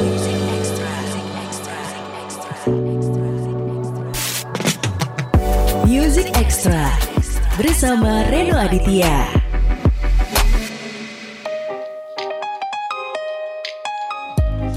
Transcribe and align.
Music 0.00 0.32
Extra 6.40 6.88
bersama 7.60 8.24
Reno 8.32 8.56
Aditya. 8.56 9.39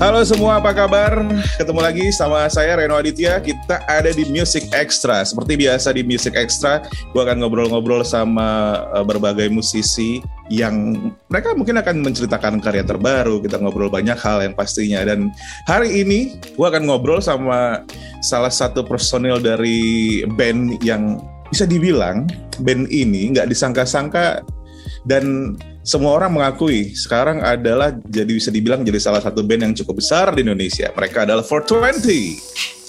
Halo 0.04 0.20
semua, 0.28 0.60
apa 0.60 0.76
kabar? 0.76 1.16
Ketemu 1.56 1.80
lagi 1.80 2.12
sama 2.12 2.52
saya 2.52 2.76
Reno 2.76 3.00
Aditya. 3.00 3.40
Kita 3.40 3.88
ada 3.88 4.12
di 4.12 4.28
Music 4.28 4.68
Extra. 4.76 5.24
Seperti 5.24 5.56
biasa 5.56 5.96
di 5.96 6.04
Music 6.04 6.36
Extra, 6.36 6.84
gue 7.16 7.22
akan 7.24 7.40
ngobrol-ngobrol 7.40 8.04
sama 8.04 8.84
uh, 8.92 9.00
berbagai 9.08 9.48
musisi 9.48 10.20
yang 10.52 11.00
mereka 11.32 11.56
mungkin 11.56 11.80
akan 11.80 12.04
menceritakan 12.04 12.60
karya 12.60 12.84
terbaru. 12.84 13.40
Kita 13.48 13.64
ngobrol 13.64 13.88
banyak 13.88 14.20
hal 14.20 14.44
yang 14.44 14.52
pastinya. 14.52 15.08
Dan 15.08 15.32
hari 15.72 16.04
ini 16.04 16.36
gue 16.52 16.68
akan 16.68 16.84
ngobrol 16.84 17.24
sama 17.24 17.88
salah 18.20 18.52
satu 18.52 18.84
personil 18.84 19.40
dari 19.40 20.20
band 20.36 20.84
yang 20.84 21.16
bisa 21.48 21.64
dibilang 21.64 22.28
band 22.60 22.92
ini 22.92 23.32
nggak 23.32 23.48
disangka-sangka 23.48 24.44
dan 25.08 25.56
semua 25.84 26.16
orang 26.16 26.32
mengakui 26.32 26.96
sekarang 26.96 27.44
adalah 27.44 27.92
jadi 28.08 28.32
bisa 28.32 28.48
dibilang 28.48 28.88
jadi 28.88 29.04
salah 29.04 29.20
satu 29.20 29.44
band 29.44 29.68
yang 29.68 29.74
cukup 29.76 30.00
besar 30.00 30.32
di 30.32 30.48
Indonesia. 30.48 30.88
Mereka 30.96 31.28
adalah 31.28 31.44
420. 31.44 32.83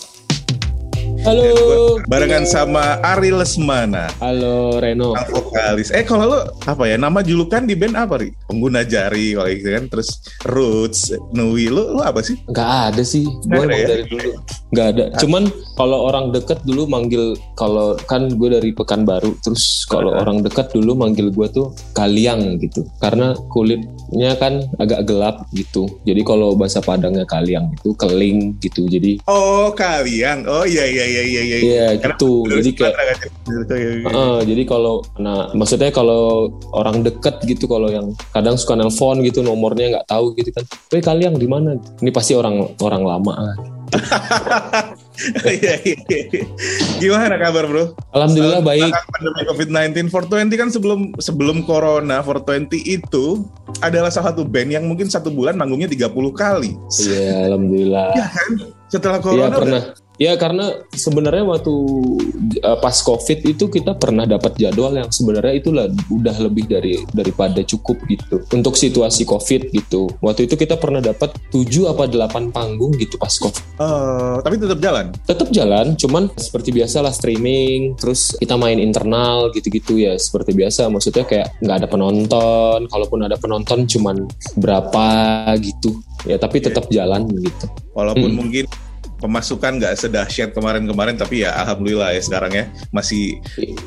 Halo. 1.25 1.97
Barengan 2.05 2.45
sama 2.45 3.01
Ari 3.01 3.33
Lesmana. 3.33 4.13
Halo 4.21 4.77
Reno. 4.77 5.17
Sang 5.17 5.33
vokalis. 5.33 5.89
Eh 5.89 6.05
kalau 6.05 6.29
lu 6.29 6.39
apa 6.69 6.85
ya 6.85 7.01
nama 7.01 7.25
julukan 7.25 7.65
di 7.65 7.73
band 7.73 7.97
apa 7.97 8.21
ri? 8.21 8.29
Pengguna 8.45 8.85
jari 8.85 9.33
kalau 9.33 9.49
gitu 9.49 9.73
kan. 9.73 9.85
Terus 9.89 10.21
Roots, 10.45 11.17
Nui. 11.33 11.73
Lu, 11.73 11.97
lu 11.97 12.05
apa 12.05 12.21
sih? 12.21 12.37
Gak 12.53 12.93
ada 12.93 13.01
sih. 13.01 13.25
Gue 13.49 13.57
emang 13.57 13.73
ya? 13.73 13.89
dari 13.89 14.05
dulu. 14.05 14.37
Gak 14.77 14.87
ada. 14.93 15.05
Cuman 15.17 15.49
kalau 15.81 16.13
orang 16.13 16.29
deket 16.29 16.61
dulu 16.69 16.85
manggil 16.93 17.33
kalau 17.57 17.97
kan 18.05 18.29
gue 18.29 18.49
dari 18.61 18.77
Pekanbaru. 18.77 19.33
Terus 19.41 19.89
kalau 19.89 20.13
Ada. 20.13 20.29
orang 20.29 20.45
dekat 20.45 20.77
dulu 20.77 20.93
manggil 20.93 21.33
gue 21.33 21.49
tuh 21.49 21.73
Kaliang 21.97 22.61
gitu. 22.61 22.85
Karena 23.01 23.33
kulitnya 24.15 24.39
kan 24.39 24.63
agak 24.79 25.11
gelap 25.11 25.37
gitu. 25.51 25.91
Jadi 26.07 26.23
kalau 26.23 26.55
bahasa 26.55 26.79
Padangnya 26.79 27.27
Kaliang 27.27 27.75
itu 27.75 27.91
keling 27.99 28.55
gitu. 28.63 28.87
Jadi 28.87 29.19
Oh 29.27 29.75
kalian. 29.75 30.47
Oh 30.47 30.63
iya 30.63 30.87
iya 30.87 31.03
iya 31.03 31.23
iya. 31.27 31.43
iya. 31.43 31.57
Iya 31.59 31.87
gitu. 31.99 32.47
Jadi 32.47 32.71
kayak. 32.79 32.95
Heeh, 34.07 34.37
jadi 34.47 34.63
kalau 34.63 35.03
nah 35.19 35.51
maksudnya 35.51 35.91
kalau 35.91 36.55
orang 36.71 37.03
deket 37.03 37.43
gitu 37.43 37.67
kalau 37.67 37.91
yang 37.91 38.15
kadang 38.31 38.55
suka 38.55 38.79
nelpon 38.79 39.19
gitu 39.27 39.43
nomornya 39.43 39.99
nggak 39.99 40.07
tahu 40.07 40.31
gitu 40.39 40.55
kan. 40.55 40.63
Weh 40.95 41.03
kalian 41.03 41.35
di 41.35 41.51
mana? 41.51 41.75
Ini 41.99 42.15
pasti 42.15 42.39
orang 42.39 42.79
orang 42.79 43.03
lama. 43.03 43.35
Iya, 45.47 45.79
iya, 45.87 45.97
iya. 46.11 46.45
Gimana 46.99 47.39
kabar 47.39 47.71
bro? 47.71 47.95
Alhamdulillah 48.11 48.61
Selama 48.61 48.71
baik. 48.71 48.91
Pandemi 49.15 49.43
COVID-19 49.47 49.97
420 50.11 50.61
kan 50.61 50.69
sebelum 50.75 51.01
sebelum 51.23 51.57
corona 51.63 52.19
420 52.21 52.83
itu 52.83 53.47
adalah 53.79 54.11
salah 54.11 54.35
satu 54.35 54.43
band 54.43 54.75
yang 54.75 54.85
mungkin 54.91 55.07
satu 55.07 55.31
bulan 55.31 55.55
manggungnya 55.55 55.87
30 55.87 56.11
kali. 56.35 56.75
Iya, 56.99 57.51
alhamdulillah. 57.51 58.09
Iya 58.19 58.27
kan? 58.27 58.51
Setelah 58.91 59.19
corona 59.23 59.55
pernah. 59.55 59.83
Ya 60.15 60.39
karena 60.39 60.87
sebenarnya 60.95 61.43
waktu 61.43 61.75
uh, 62.63 62.79
pas 62.79 62.95
COVID 63.03 63.51
itu 63.51 63.67
kita 63.67 63.99
pernah 63.99 64.23
dapat 64.25 64.55
jadwal 64.55 64.95
yang 64.95 65.11
sebenarnya 65.11 65.59
itulah 65.59 65.87
udah 66.07 66.37
lebih 66.39 66.71
dari 66.71 67.03
daripada 67.11 67.67
cukup 67.67 67.99
gitu 68.07 68.47
untuk 68.55 68.79
situasi 68.79 69.27
COVID 69.27 69.75
gitu. 69.75 70.07
Waktu 70.23 70.47
itu 70.47 70.55
kita 70.55 70.79
pernah 70.79 71.03
dapat 71.03 71.35
7 71.51 71.91
apa 71.91 72.07
8 72.07 72.55
panggung 72.55 72.95
gitu 72.95 73.19
pas 73.19 73.35
COVID. 73.35 73.65
Eh, 73.75 74.37
tapi 74.45 74.55
tetap 74.55 74.79
jalan. 74.79 75.07
tetap 75.27 75.49
jalan 75.51 75.87
cuman 75.99 76.31
seperti 76.39 76.71
biasa 76.71 77.03
lah 77.03 77.11
streaming 77.11 77.99
terus 77.99 78.39
kita 78.39 78.55
main 78.55 78.79
internal 78.79 79.51
gitu-gitu 79.51 79.99
ya 79.99 80.15
seperti 80.15 80.55
biasa 80.55 80.87
maksudnya 80.93 81.27
kayak 81.27 81.59
nggak 81.59 81.77
ada 81.83 81.89
penonton 81.91 82.79
kalaupun 82.87 83.27
ada 83.27 83.35
penonton 83.35 83.89
cuman 83.89 84.31
berapa 84.55 85.07
gitu 85.59 85.99
ya 86.29 86.39
tapi 86.39 86.63
tetap 86.63 86.87
jalan 86.93 87.27
gitu 87.35 87.67
Walaupun 87.95 88.31
Hmm. 88.31 88.39
mungkin 88.43 88.65
pemasukan 89.19 89.81
nggak 89.81 89.95
sedahsyat 89.99 90.51
kemarin-kemarin 90.53 91.15
tapi 91.19 91.47
ya 91.47 91.55
alhamdulillah 91.55 92.13
ya 92.15 92.21
sekarang 92.23 92.53
ya 92.53 92.65
masih 92.91 93.39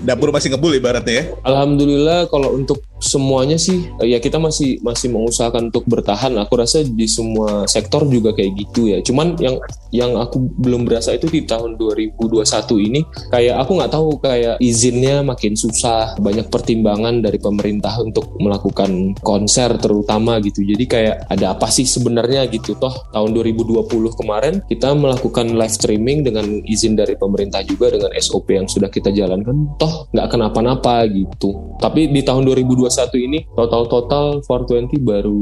dapur 0.04 0.32
masih 0.32 0.54
ngebul 0.54 0.74
ibaratnya 0.76 1.14
ya. 1.14 1.24
alhamdulillah 1.44 2.28
kalau 2.32 2.56
untuk 2.56 2.82
semuanya 2.97 3.58
sih 3.62 3.90
ya 4.02 4.18
kita 4.18 4.41
masih 4.41 4.81
masih 4.81 5.13
mengusahakan 5.13 5.69
untuk 5.69 5.85
bertahan. 5.85 6.34
Aku 6.41 6.58
rasa 6.58 6.81
di 6.84 7.06
semua 7.06 7.66
sektor 7.69 8.06
juga 8.09 8.34
kayak 8.34 8.52
gitu 8.58 8.90
ya. 8.90 9.00
Cuman 9.02 9.38
yang 9.38 9.58
yang 9.94 10.18
aku 10.19 10.52
belum 10.59 10.84
berasa 10.84 11.16
itu 11.16 11.31
di 11.31 11.47
tahun 11.47 11.80
2021 11.80 12.44
ini 12.91 13.02
kayak 13.31 13.56
aku 13.63 13.72
nggak 13.80 13.91
tahu 13.94 14.07
kayak 14.19 14.56
izinnya 14.59 15.24
makin 15.24 15.56
susah 15.56 16.18
banyak 16.19 16.50
pertimbangan 16.52 17.24
dari 17.24 17.40
pemerintah 17.40 17.96
untuk 18.03 18.36
melakukan 18.41 19.16
konser 19.22 19.78
terutama 19.80 20.41
gitu. 20.44 20.66
Jadi 20.66 20.86
kayak 20.90 21.16
ada 21.31 21.56
apa 21.56 21.69
sih 21.72 21.88
sebenarnya 21.88 22.46
gitu. 22.52 22.75
Toh 22.78 23.07
tahun 23.13 23.31
2020 23.34 23.88
kemarin 24.19 24.59
kita 24.68 24.91
melakukan 24.97 25.56
live 25.56 25.74
streaming 25.74 26.25
dengan 26.25 26.46
izin 26.68 26.97
dari 26.97 27.16
pemerintah 27.16 27.63
juga 27.63 27.94
dengan 27.94 28.12
SOP 28.18 28.57
yang 28.57 28.68
sudah 28.68 28.91
kita 28.91 29.13
jalankan. 29.13 29.78
Toh 29.80 30.09
nggak 30.12 30.28
kenapa-napa 30.34 31.07
gitu. 31.07 31.78
Tapi 31.80 32.12
di 32.12 32.22
tahun 32.25 32.44
2021 32.90 33.28
ini 33.28 33.40
total-total 33.53 34.42
420 34.44 35.03
baru 35.03 35.42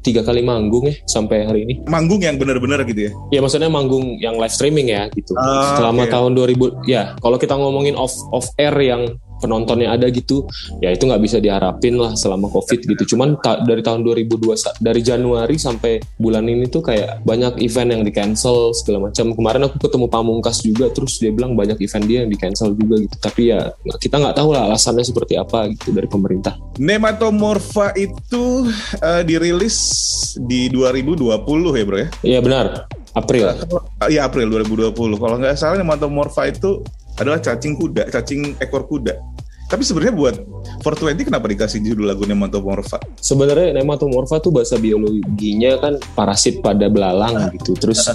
tiga 0.00 0.24
kali 0.24 0.40
manggung 0.42 0.88
ya 0.88 0.94
sampai 1.06 1.44
hari 1.44 1.60
ini 1.68 1.74
Manggung 1.86 2.20
yang 2.22 2.36
benar-benar 2.40 2.82
gitu 2.88 3.08
ya. 3.08 3.12
Ya 3.32 3.40
maksudnya 3.44 3.68
manggung 3.70 4.16
yang 4.18 4.36
live 4.36 4.52
streaming 4.52 4.88
ya 4.90 5.08
gitu. 5.12 5.32
Ah, 5.38 5.76
Selama 5.78 6.04
oke. 6.06 6.12
tahun 6.12 6.32
2000 6.36 6.88
ya 6.88 7.14
kalau 7.20 7.36
kita 7.36 7.54
ngomongin 7.56 7.94
off 7.94 8.12
off 8.32 8.48
air 8.56 8.74
yang 8.80 9.02
penontonnya 9.38 9.94
ada 9.94 10.06
gitu 10.10 10.46
ya 10.82 10.92
itu 10.92 11.06
nggak 11.06 11.22
bisa 11.22 11.38
diharapin 11.38 11.98
lah 11.98 12.14
selama 12.14 12.50
covid 12.50 12.84
gitu. 12.84 13.16
Cuman 13.16 13.38
ta- 13.40 13.62
dari 13.62 13.80
tahun 13.82 14.02
2021 14.04 14.78
dari 14.82 15.00
Januari 15.02 15.56
sampai 15.56 16.02
bulan 16.18 16.44
ini 16.46 16.66
tuh 16.68 16.82
kayak 16.84 17.22
banyak 17.22 17.58
event 17.62 17.88
yang 17.98 18.02
di 18.04 18.12
cancel 18.12 18.74
segala 18.74 19.10
macam. 19.10 19.32
Kemarin 19.32 19.62
aku 19.70 19.76
ketemu 19.82 20.06
Pamungkas 20.08 20.62
juga 20.62 20.90
terus 20.90 21.20
dia 21.22 21.30
bilang 21.34 21.54
banyak 21.54 21.78
event 21.80 22.04
dia 22.06 22.18
yang 22.26 22.30
di 22.30 22.38
cancel 22.38 22.74
juga 22.74 23.00
gitu. 23.02 23.16
Tapi 23.18 23.42
ya 23.54 23.72
kita 23.98 24.18
nggak 24.18 24.36
tahu 24.36 24.54
lah 24.54 24.70
alasannya 24.70 25.04
seperti 25.06 25.38
apa 25.38 25.70
gitu 25.72 25.94
dari 25.94 26.08
pemerintah. 26.10 26.58
Nematomorpha 26.78 27.94
itu 27.98 28.68
eh, 29.00 29.22
dirilis 29.22 29.76
di 30.38 30.70
2020 30.70 31.28
ya 31.78 31.84
bro 31.84 31.98
ya? 31.98 32.08
iya 32.22 32.38
benar. 32.42 32.86
April. 33.16 33.50
Iya 34.06 34.30
April 34.30 34.46
2020. 34.52 34.94
Kalau 34.94 35.36
nggak 35.40 35.58
salah 35.58 35.76
Nematomorpha 35.80 36.46
itu 36.46 36.84
adalah 37.18 37.42
cacing 37.42 37.74
kuda, 37.74 38.06
cacing 38.08 38.54
ekor 38.62 38.86
kuda. 38.86 39.18
Tapi 39.68 39.82
sebenarnya 39.84 40.14
buat 40.16 40.36
420 40.80 41.28
kenapa 41.28 41.46
dikasih 41.46 41.78
judul 41.84 42.08
lagu 42.08 42.24
Nematomorpha? 42.24 42.96
sebenarnya 43.18 43.76
nematomorpha 43.82 44.40
tuh 44.40 44.54
bahasa 44.54 44.80
biologinya 44.80 45.76
kan 45.76 45.94
parasit 46.16 46.64
pada 46.64 46.88
belalang 46.88 47.52
gitu. 47.52 47.76
Terus. 47.76 48.08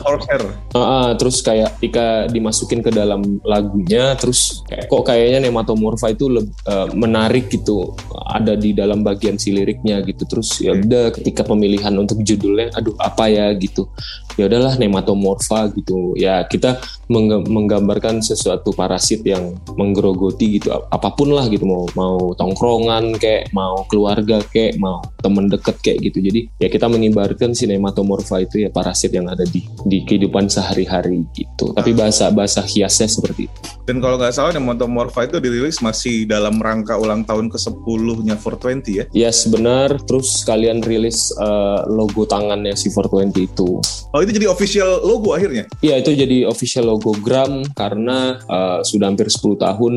Ah, 0.73 0.79
ah, 0.79 1.09
terus 1.13 1.45
kayak 1.45 1.77
ketika 1.77 2.25
dimasukin 2.31 2.81
ke 2.81 2.89
dalam 2.89 3.37
lagunya 3.43 4.15
terus 4.17 4.65
kayak 4.65 4.89
kok 4.89 5.03
kayaknya 5.05 5.45
nematomorpha 5.45 6.09
itu 6.09 6.25
eh, 6.41 6.87
menarik 6.97 7.53
gitu. 7.53 7.93
Ada 8.33 8.57
di 8.57 8.73
dalam 8.73 9.05
bagian 9.05 9.37
si 9.37 9.53
liriknya 9.53 10.01
gitu. 10.01 10.25
Terus 10.25 10.57
ya 10.57 10.73
udah 10.73 11.13
ketika 11.13 11.45
pemilihan 11.45 11.93
untuk 11.93 12.23
judulnya 12.25 12.73
aduh 12.73 12.97
apa 12.97 13.29
ya? 13.29 13.53
gitu. 13.53 13.85
Ya 14.33 14.49
udahlah 14.49 14.81
nematomorpha 14.81 15.69
gitu. 15.77 16.17
Ya 16.17 16.41
kita 16.49 16.81
mengg- 17.05 17.45
menggambarkan 17.45 18.25
sesuatu 18.25 18.73
parasit 18.73 19.21
yang 19.21 19.53
menggerogoti 19.77 20.57
gitu. 20.57 20.73
Ap- 20.73 20.89
apa 20.89 21.13
pun 21.13 21.29
lah 21.29 21.42
gitu 21.49 21.63
mau 21.67 21.83
mau 21.95 22.31
tongkrongan 22.35 23.17
kayak 23.17 23.51
mau 23.55 23.83
keluarga 23.87 24.39
kayak 24.51 24.79
mau 24.79 24.99
temen 25.23 25.47
deket 25.47 25.79
kayak 25.79 26.11
gitu. 26.11 26.19
Jadi 26.19 26.39
ya 26.59 26.67
kita 26.67 26.91
mengibarkan 26.91 27.55
si 27.55 27.65
nematomorpha 27.65 28.43
itu 28.43 28.63
ya 28.63 28.69
parasit 28.69 29.15
yang 29.15 29.31
ada 29.31 29.43
di 29.47 29.63
di 29.87 30.03
kehidupan 30.03 30.51
sehari-hari 30.51 31.23
gitu. 31.33 31.71
Tapi 31.73 31.91
bahasa 31.95 32.29
bahasa 32.29 32.61
hiasnya 32.63 33.07
seperti 33.07 33.47
itu. 33.47 33.59
Dan 33.83 33.99
kalau 33.99 34.15
nggak 34.15 34.31
salah 34.31 34.55
Nematomorpha 34.55 35.27
itu 35.27 35.43
dirilis 35.43 35.83
masih 35.83 36.23
dalam 36.23 36.55
rangka 36.55 36.95
ulang 36.95 37.27
tahun 37.27 37.51
ke-10-nya 37.51 38.39
420 38.39 38.99
ya. 38.99 39.05
yes 39.11 39.43
benar. 39.51 39.99
Terus 40.07 40.47
kalian 40.47 40.79
rilis 40.79 41.35
eh, 41.35 41.79
logo 41.91 42.23
tangannya 42.23 42.75
si 42.79 42.87
420 42.87 43.43
itu. 43.43 43.83
Oh 44.15 44.21
itu 44.23 44.31
jadi 44.31 44.47
official 44.47 45.03
logo 45.03 45.35
akhirnya? 45.35 45.67
Iya 45.83 45.99
itu 45.99 46.15
jadi 46.15 46.47
official 46.47 46.85
logo 46.95 47.17
Gram 47.17 47.65
karena 47.73 48.37
uh, 48.45 48.79
sudah 48.85 49.09
hampir 49.09 49.25
10 49.25 49.57
tahun 49.57 49.93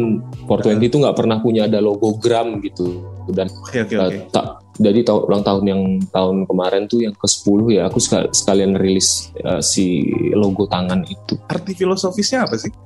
420 0.49 0.89
itu 0.89 0.97
nggak 1.05 1.17
pernah 1.17 1.36
punya 1.41 1.69
ada 1.69 1.81
logo 1.81 2.17
Gram 2.19 2.61
gitu 2.61 3.05
dan 3.33 3.51
Oke 3.67 3.83
oke 3.83 3.95
uh, 3.97 4.07
oke. 4.07 4.19
Jadi 4.77 5.01
tahun 5.03 5.23
ulang 5.29 5.43
tahun 5.43 5.65
yang 5.67 5.83
tahun 6.13 6.37
kemarin 6.45 6.83
tuh 6.87 7.01
yang 7.05 7.15
ke 7.17 7.27
10 7.29 7.77
ya 7.77 7.83
aku 7.89 7.99
sekal- 7.99 8.31
sekalian 8.31 8.77
rilis 8.77 9.33
uh, 9.43 9.61
si 9.65 10.05
logo 10.33 10.69
tangan 10.69 11.03
itu. 11.09 11.41
Arti 11.49 11.73
filosofisnya 11.73 12.45
apa 12.45 12.57
sih? 12.61 12.73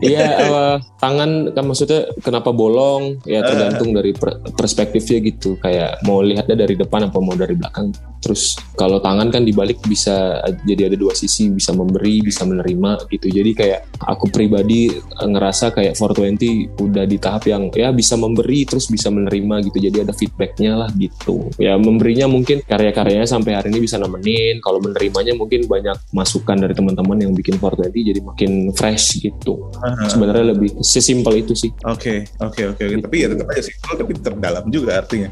Iya 0.00 0.26
uh, 0.48 0.76
tangan 0.98 1.52
kan 1.52 1.64
maksudnya 1.66 2.08
kenapa 2.24 2.50
bolong 2.50 3.20
ya 3.26 3.44
tergantung 3.44 3.92
dari 3.92 4.16
per- 4.16 4.40
perspektifnya 4.54 5.18
gitu 5.22 5.58
kayak 5.60 6.02
mau 6.06 6.24
lihatnya 6.24 6.56
dari 6.56 6.74
depan 6.74 7.10
apa 7.10 7.18
mau 7.20 7.36
dari 7.36 7.54
belakang. 7.54 7.92
Terus 8.20 8.52
kalau 8.76 9.00
tangan 9.00 9.32
kan 9.32 9.42
dibalik 9.48 9.80
bisa 9.88 10.44
jadi 10.68 10.92
ada 10.92 10.96
dua 10.96 11.16
sisi 11.16 11.48
bisa 11.48 11.72
memberi 11.72 12.20
bisa 12.20 12.44
menerima 12.44 13.08
gitu. 13.08 13.32
Jadi 13.32 13.50
kayak 13.56 13.80
aku 14.04 14.28
pribadi 14.28 14.92
eh, 14.92 15.28
ngerasa 15.28 15.72
kayak 15.72 15.96
420 15.96 16.76
udah 16.76 17.04
di 17.08 17.16
tahap 17.16 17.48
yang 17.48 17.72
ya 17.72 17.92
bisa 17.92 18.20
memberi 18.20 18.68
terus 18.68 18.92
bisa 18.92 19.08
menerima 19.08 19.64
gitu. 19.68 19.78
Jadi 19.80 19.96
ada 20.04 20.12
feedbacknya 20.12 20.79
lah 20.80 20.88
gitu. 20.96 21.52
Ya 21.60 21.76
memberinya 21.76 22.24
mungkin 22.24 22.64
karya-karyanya 22.64 23.28
sampai 23.28 23.60
hari 23.60 23.68
ini 23.68 23.84
bisa 23.84 24.00
nemenin. 24.00 24.64
Kalau 24.64 24.80
menerimanya 24.80 25.36
mungkin 25.36 25.68
banyak 25.68 25.96
masukan 26.16 26.56
dari 26.56 26.72
teman-teman 26.72 27.20
yang 27.20 27.32
bikin 27.36 27.60
420 27.60 28.10
jadi 28.16 28.20
makin 28.24 28.52
fresh 28.72 29.20
gitu. 29.20 29.68
Sebenarnya 30.08 30.56
lebih 30.56 30.80
sesimpel 30.80 31.44
itu 31.44 31.52
sih. 31.52 31.70
Oke, 31.84 32.24
oke, 32.40 32.72
oke. 32.72 32.82
Tapi 33.04 33.16
ya 33.20 33.28
tetap 33.28 33.46
aja 33.52 33.62
simpel 33.62 33.92
tapi 34.00 34.12
terdalam 34.16 34.64
juga 34.72 35.04
artinya. 35.04 35.28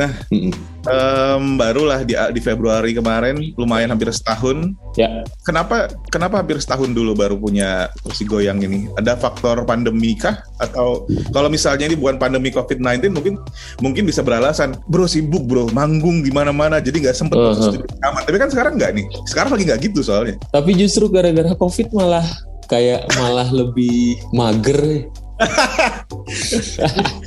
Nah, 0.00 0.10
Mm-mm. 0.32 0.52
em, 0.88 1.44
barulah 1.60 2.00
di 2.04 2.16
di 2.16 2.40
Februari 2.40 2.96
kemarin 2.96 3.36
lumayan 3.56 3.92
hampir 3.92 4.08
setahun. 4.12 4.72
Ya, 4.96 5.26
Kenapa 5.44 5.92
kenapa 6.08 6.40
hampir 6.40 6.56
setahun 6.58 6.90
dulu 6.90 7.12
baru 7.12 7.36
punya 7.36 7.92
kursi 8.00 8.24
goyang 8.24 8.62
ini? 8.64 8.88
Ada 8.96 9.14
faktor 9.18 9.62
pandemi 9.68 10.16
kah? 10.16 10.42
Atau 10.56 11.04
kalau 11.30 11.48
misalnya 11.52 11.86
ini 11.86 11.96
bukan 11.98 12.16
pandemi 12.16 12.48
COVID-19 12.50 13.12
mungkin 13.12 13.34
mungkin 13.80 14.04
bisa 14.08 14.24
beralasan, 14.24 14.78
bro 14.86 15.06
sibuk 15.10 15.42
bro, 15.46 15.66
manggung 15.74 16.22
di 16.22 16.30
mana-mana 16.30 16.78
jadi 16.78 17.10
nggak 17.10 17.16
sempet 17.16 17.34
Uh-huh. 17.36 17.52
uh 17.52 17.74
rekaman. 17.78 18.22
Tapi 18.26 18.36
kan 18.38 18.48
sekarang 18.50 18.72
nggak 18.78 18.90
nih. 18.96 19.06
Sekarang 19.28 19.50
lagi 19.54 19.64
nggak 19.66 19.80
gitu 19.90 20.00
soalnya. 20.02 20.34
tapi 20.50 20.70
justru 20.78 21.10
gara-gara 21.10 21.52
covid 21.58 21.90
malah 21.92 22.26
kayak 22.66 23.06
malah 23.18 23.46
lebih 23.50 24.18
mager. 24.34 25.06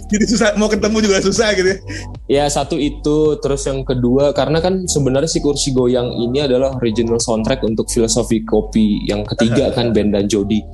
Jadi 0.10 0.26
susah 0.26 0.58
mau 0.58 0.66
ketemu 0.66 0.98
juga 1.06 1.22
susah 1.22 1.54
gitu 1.54 1.70
ya. 1.70 1.78
Ya 2.26 2.46
satu 2.50 2.74
itu, 2.74 3.38
terus 3.38 3.62
yang 3.70 3.86
kedua 3.86 4.34
karena 4.34 4.58
kan 4.58 4.90
sebenarnya 4.90 5.30
si 5.30 5.38
kursi 5.38 5.70
goyang 5.70 6.10
ini 6.18 6.42
adalah 6.42 6.74
original 6.82 7.22
soundtrack 7.22 7.62
untuk 7.62 7.86
filosofi 7.94 8.42
kopi 8.50 9.06
yang 9.06 9.22
ketiga 9.30 9.70
kan 9.70 9.94
band 9.94 10.18
dan 10.18 10.26
Jody. 10.26 10.66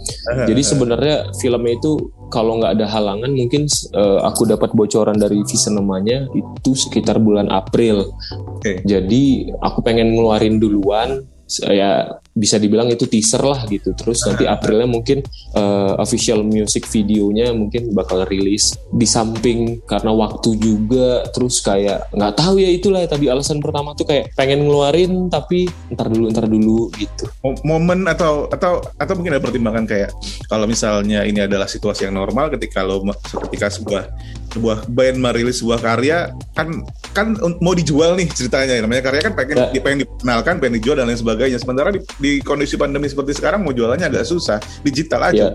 Jadi 0.47 0.63
sebenarnya 0.63 1.27
filmnya 1.43 1.75
itu 1.75 1.99
kalau 2.33 2.57
nggak 2.59 2.79
ada 2.79 2.85
halangan 2.89 3.31
mungkin 3.31 3.69
eh, 3.69 4.19
aku 4.25 4.49
dapat 4.49 4.73
bocoran 4.73 5.17
dari 5.17 5.41
visionemanya 5.45 6.29
itu 6.33 6.71
sekitar 6.73 7.21
bulan 7.21 7.49
April. 7.51 8.11
Oke. 8.57 8.81
Jadi 8.83 9.49
aku 9.61 9.85
pengen 9.85 10.15
ngeluarin 10.17 10.57
duluan 10.57 11.23
ya 11.61 12.19
bisa 12.35 12.59
dibilang 12.59 12.91
itu 12.91 13.07
teaser 13.07 13.39
lah 13.39 13.63
gitu. 13.69 13.95
Terus 13.95 14.25
nanti 14.27 14.43
Aprilnya 14.43 14.89
mungkin 14.89 15.23
eh, 15.55 15.93
official 16.01 16.43
music 16.43 16.89
videonya 16.91 17.55
mungkin 17.55 17.95
bakal 17.95 18.27
rilis 18.27 18.75
di 18.91 19.07
samping 19.07 19.79
karena 19.87 20.11
waktu 20.11 20.57
juga 20.59 21.23
terus 21.31 21.63
kayak 21.63 22.11
nggak 22.11 22.33
tahu 22.35 22.59
ya 22.59 22.69
itulah 22.69 23.01
tapi 23.07 23.31
alasan 23.31 23.63
pertama 23.63 23.95
tuh 23.95 24.03
kayak 24.09 24.35
pengen 24.35 24.67
ngeluarin 24.67 25.31
tapi 25.31 25.69
ntar 25.93 26.11
dulu 26.11 26.27
ntar 26.33 26.45
dulu 26.49 26.91
gitu. 26.99 27.29
Mo- 27.45 27.61
momen 27.63 28.03
atau 28.09 28.51
atau 28.51 28.83
atau 28.99 29.13
mungkin 29.15 29.39
ada 29.39 29.43
pertimbangan 29.43 29.85
kayak 29.87 30.11
kalau 30.51 30.67
misalnya 30.67 31.23
ini 31.23 31.45
adalah 31.45 31.69
situasi 31.69 32.09
yang 32.09 32.19
normal 32.19 32.51
ketika 32.51 32.83
lo 32.83 32.99
ketika 33.47 33.71
sebuah 33.71 34.03
sebuah 34.55 34.87
band 34.87 35.17
merilis 35.19 35.59
sebuah 35.59 35.79
karya 35.79 36.17
kan 36.55 36.71
kan 37.11 37.27
mau 37.59 37.71
dijual 37.71 38.15
nih 38.15 38.27
ceritanya 38.27 38.79
namanya 38.79 39.03
karya 39.03 39.21
kan 39.21 39.33
pengen 39.33 39.55
Ya. 39.55 39.81
pengen 39.81 39.99
dikenalkan 40.03 40.53
pengen 40.57 40.73
dijual 40.77 40.95
dan 40.95 41.05
lain 41.05 41.17
sebagainya 41.17 41.57
sementara 41.57 41.89
di, 41.89 41.99
di 42.17 42.31
kondisi 42.39 42.75
pandemi 42.75 43.05
seperti 43.05 43.33
sekarang 43.33 43.63
mau 43.63 43.71
jualannya 43.71 44.05
agak 44.05 44.23
susah 44.23 44.57
digital 44.81 45.21
aja 45.25 45.33
Ya. 45.45 45.51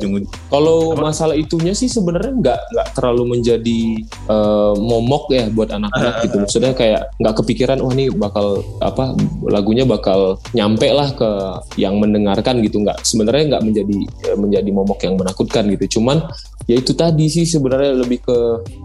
Kalau 0.46 0.92
masalah 0.94 1.32
itunya 1.32 1.72
sih 1.72 1.86
sebenarnya 1.86 2.32
nggak 2.36 2.60
nggak 2.70 2.88
terlalu 2.92 3.34
menjadi 3.34 3.80
eh, 4.26 4.74
momok 4.76 5.30
ya 5.30 5.48
buat 5.48 5.70
anak-anak 5.70 6.08
Ah, 6.10 6.22
gitu. 6.22 6.36
Maksudnya 6.38 6.72
kayak 6.72 7.14
nggak 7.16 7.34
kepikiran 7.36 7.78
wah 7.78 7.92
ini 7.92 8.10
bakal 8.10 8.60
apa 8.78 9.14
lagunya 9.46 9.84
bakal 9.84 10.36
nyampe 10.50 10.90
lah 10.90 11.08
ke 11.12 11.30
yang 11.76 11.96
mendengarkan 11.96 12.60
gitu. 12.60 12.82
Nggak 12.82 13.00
sebenarnya 13.02 13.56
nggak 13.56 13.62
menjadi 13.62 13.96
menjadi 14.34 14.70
momok 14.70 15.00
yang 15.00 15.14
menakutkan 15.14 15.64
gitu. 15.70 15.98
Cuman 15.98 16.26
ya 16.66 16.76
itu 16.76 16.92
tadi 16.92 17.26
sih 17.26 17.44
sebenarnya 17.44 17.94
lebih 17.96 18.20
ke 18.20 18.36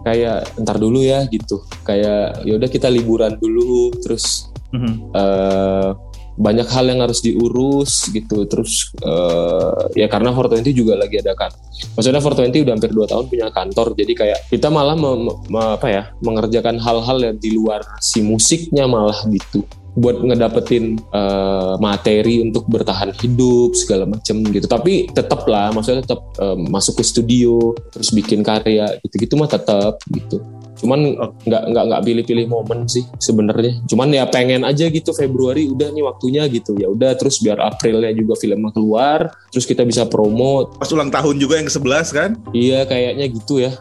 kayak 0.06 0.54
ntar 0.62 0.78
dulu 0.78 1.02
ya 1.02 1.26
gitu. 1.26 1.66
Kayak 1.82 2.46
ya 2.46 2.54
udah 2.54 2.70
kita 2.70 2.86
liburan 2.86 3.34
dulu 3.34 3.90
terus 3.98 4.46
Mhm. 4.70 5.10
eh, 5.14 5.90
banyak 6.36 6.68
hal 6.68 6.84
yang 6.86 7.00
harus 7.02 7.24
diurus 7.24 8.12
gitu. 8.12 8.44
Terus 8.44 8.92
eh, 9.00 10.04
ya 10.04 10.06
karena 10.06 10.30
420 10.30 10.72
juga 10.76 10.94
lagi 10.96 11.20
ada 11.20 11.32
kan. 11.32 11.50
Maksudnya 11.96 12.20
420 12.20 12.64
udah 12.64 12.74
hampir 12.76 12.92
2 12.92 13.10
tahun 13.10 13.24
punya 13.28 13.46
kantor. 13.50 13.86
Jadi 13.96 14.12
kayak 14.12 14.38
kita 14.52 14.68
malah 14.68 14.96
me- 14.96 15.36
me- 15.48 15.74
apa 15.76 15.88
ya 15.88 16.02
mengerjakan 16.20 16.76
hal-hal 16.80 17.18
yang 17.20 17.36
di 17.40 17.56
luar 17.56 17.82
si 17.98 18.20
musiknya 18.20 18.84
malah 18.84 19.16
gitu. 19.28 19.64
Buat 19.96 20.20
ngedapetin 20.20 21.00
eh, 21.00 21.74
materi 21.80 22.44
untuk 22.44 22.68
bertahan 22.68 23.16
hidup 23.16 23.72
segala 23.72 24.04
macem 24.04 24.44
gitu. 24.52 24.68
Tapi 24.68 25.08
tetap 25.08 25.48
lah 25.48 25.72
maksudnya 25.72 26.04
tetap 26.04 26.20
eh, 26.36 26.56
masuk 26.68 27.00
ke 27.00 27.04
studio 27.04 27.72
terus 27.88 28.12
bikin 28.12 28.44
karya 28.44 28.92
gitu-gitu 29.00 29.40
mah 29.40 29.48
tetap 29.48 29.96
gitu 30.12 30.36
cuman 30.76 31.16
nggak 31.46 31.62
nggak 31.72 31.84
nggak 31.88 32.02
pilih-pilih 32.04 32.46
momen 32.46 32.84
sih 32.86 33.04
sebenarnya. 33.18 33.80
Cuman 33.88 34.12
ya 34.12 34.24
pengen 34.28 34.62
aja 34.62 34.86
gitu 34.92 35.10
Februari 35.16 35.68
udah 35.72 35.88
nih 35.92 36.04
waktunya 36.04 36.42
gitu. 36.52 36.76
Ya 36.76 36.92
udah 36.92 37.16
terus 37.16 37.40
biar 37.40 37.58
Aprilnya 37.60 38.12
juga 38.12 38.36
filmnya 38.36 38.70
keluar 38.72 39.32
terus 39.50 39.64
kita 39.64 39.82
bisa 39.82 40.04
promo. 40.04 40.68
Pas 40.76 40.90
ulang 40.92 41.08
tahun 41.08 41.40
juga 41.40 41.58
yang 41.58 41.68
ke-11 41.68 42.06
kan? 42.12 42.30
Iya 42.52 42.84
kayaknya 42.84 43.26
gitu 43.32 43.64
ya. 43.64 43.72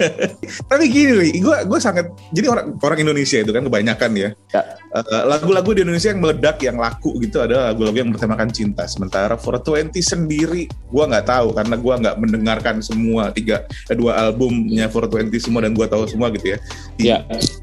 Tapi 0.70 0.84
gini 0.88 1.12
nih 1.18 1.32
gue 1.42 1.56
gue 1.66 1.78
sangat 1.82 2.10
jadi 2.30 2.46
orang 2.48 2.78
orang 2.78 2.98
Indonesia 3.02 3.38
itu 3.42 3.50
kan 3.50 3.66
kebanyakan 3.66 4.12
ya 4.14 4.30
Ya. 4.48 4.62
Eh, 4.88 5.24
lagu-lagu 5.28 5.76
di 5.76 5.84
Indonesia 5.84 6.08
yang 6.08 6.24
meledak 6.24 6.56
yang 6.64 6.80
laku 6.80 7.20
gitu 7.20 7.44
adalah 7.44 7.72
lagu-lagu 7.72 8.00
yang 8.00 8.08
bertemakan 8.08 8.48
cinta. 8.48 8.88
Sementara 8.88 9.36
420 9.36 10.00
sendiri 10.00 10.64
gue 10.64 11.04
nggak 11.04 11.26
tahu 11.28 11.52
karena 11.52 11.76
gue 11.76 11.94
nggak 12.00 12.16
mendengarkan 12.16 12.76
semua 12.80 13.28
tiga 13.28 13.68
eh, 13.68 13.96
dua 13.96 14.16
albumnya 14.16 14.88
420 14.88 15.36
semua 15.36 15.60
dan 15.60 15.76
gue 15.76 15.84
tahu 15.84 16.08
semua 16.08 16.27
gitu 16.32 16.54
ya. 16.54 16.58
Ya. 16.98 17.18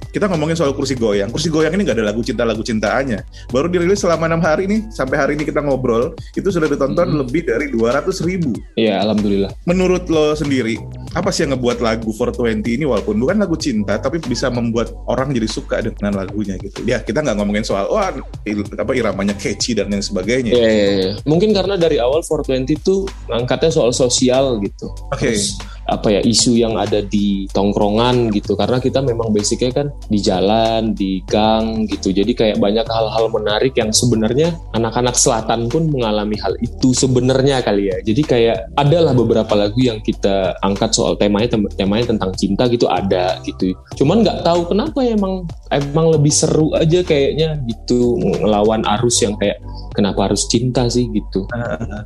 kita 0.09 0.31
ngomongin 0.31 0.55
soal 0.55 0.71
kursi 0.71 0.95
goyang. 0.95 1.27
Kursi 1.27 1.51
goyang 1.51 1.75
ini 1.75 1.83
nggak 1.83 1.99
ada 1.99 2.07
lagu 2.07 2.23
cinta 2.23 2.47
lagu 2.47 2.63
cintaannya. 2.63 3.19
Baru 3.51 3.67
dirilis 3.67 3.99
selama 3.99 4.31
enam 4.31 4.39
hari 4.39 4.63
nih 4.63 4.87
sampai 4.87 5.19
hari 5.19 5.31
ini 5.35 5.43
kita 5.43 5.59
ngobrol 5.59 6.15
itu 6.31 6.47
sudah 6.47 6.71
ditonton 6.71 7.11
Mhm. 7.11 7.17
lebih 7.19 7.41
dari 7.43 7.67
200 7.67 8.23
ribu. 8.23 8.55
Ya 8.79 9.03
alhamdulillah. 9.03 9.51
Menurut 9.67 10.07
lo 10.07 10.31
sendiri 10.31 10.79
apa 11.11 11.35
sih 11.35 11.43
yang 11.43 11.59
ngebuat 11.59 11.83
lagu 11.83 12.15
420 12.15 12.79
ini 12.79 12.87
walaupun 12.87 13.19
bukan 13.19 13.43
lagu 13.43 13.59
cinta 13.59 13.99
tapi 13.99 14.23
bisa 14.23 14.47
membuat 14.47 14.95
orang 15.03 15.35
jadi 15.35 15.51
suka 15.51 15.83
dengan 15.83 16.15
lagunya 16.15 16.55
gitu? 16.63 16.79
Ya 16.87 17.03
kita 17.03 17.19
nggak 17.19 17.35
ngomongin 17.35 17.67
soal 17.67 17.91
wah 17.91 18.15
il- 18.47 18.71
apa 18.71 18.95
iramanya 18.95 19.35
catchy 19.35 19.75
dan 19.75 19.91
lain 19.91 19.99
sebagainya. 19.99 20.55
Ya, 20.55 20.63
ya, 20.63 20.87
ya. 20.95 21.11
mungkin 21.27 21.51
karena 21.51 21.75
dari 21.75 21.99
awal 21.99 22.23
420 22.23 22.71
itu 22.71 23.03
ngangkatnya 23.27 23.67
soal 23.67 23.91
sosial 23.91 24.63
gitu. 24.63 24.87
Oke. 25.11 25.35
Terus, 25.35 25.59
apa 25.85 26.17
ya 26.17 26.21
isu 26.25 26.57
yang 26.57 26.75
ada 26.77 27.01
di 27.05 27.45
tongkrongan 27.53 28.33
gitu. 28.33 28.57
Karena 28.57 28.81
kita 28.81 29.01
memang 29.05 29.29
basicnya 29.31 29.71
kan 29.71 29.87
di 30.09 30.19
jalan 30.21 30.93
di 30.97 31.21
gang 31.29 31.85
gitu. 31.89 32.09
Jadi 32.11 32.33
kayak 32.33 32.57
banyak 32.57 32.85
hal-hal 32.89 33.25
menarik 33.29 33.73
yang 33.77 33.93
sebenarnya 33.93 34.57
anak-anak 34.73 35.13
selatan 35.17 35.69
pun 35.69 35.89
mengalami 35.89 36.37
hal 36.41 36.53
itu 36.61 36.93
sebenarnya 36.93 37.61
kali 37.61 37.89
ya. 37.93 37.97
Jadi 38.01 38.21
kayak 38.25 38.57
adalah 38.77 39.13
beberapa 39.13 39.53
lagu 39.53 39.77
yang 39.77 40.01
kita 40.01 40.57
angkat 40.65 40.93
soal 40.93 41.17
temanya 41.17 41.57
tem- 41.57 41.71
temanya 41.77 42.13
tentang 42.13 42.31
cinta 42.33 42.65
gitu 42.69 42.89
ada 42.89 43.37
gitu. 43.45 43.73
Cuman 43.97 44.25
nggak 44.25 44.41
tahu 44.45 44.69
kenapa 44.69 45.05
emang 45.05 45.45
emang 45.69 46.13
lebih 46.13 46.33
seru 46.33 46.73
aja 46.73 47.01
kayaknya 47.05 47.61
gitu 47.69 48.17
ngelawan 48.19 48.81
arus 48.99 49.21
yang 49.21 49.37
kayak 49.37 49.61
kenapa 49.93 50.31
harus 50.31 50.45
cinta 50.49 50.87
sih 50.89 51.07
gitu. 51.13 51.45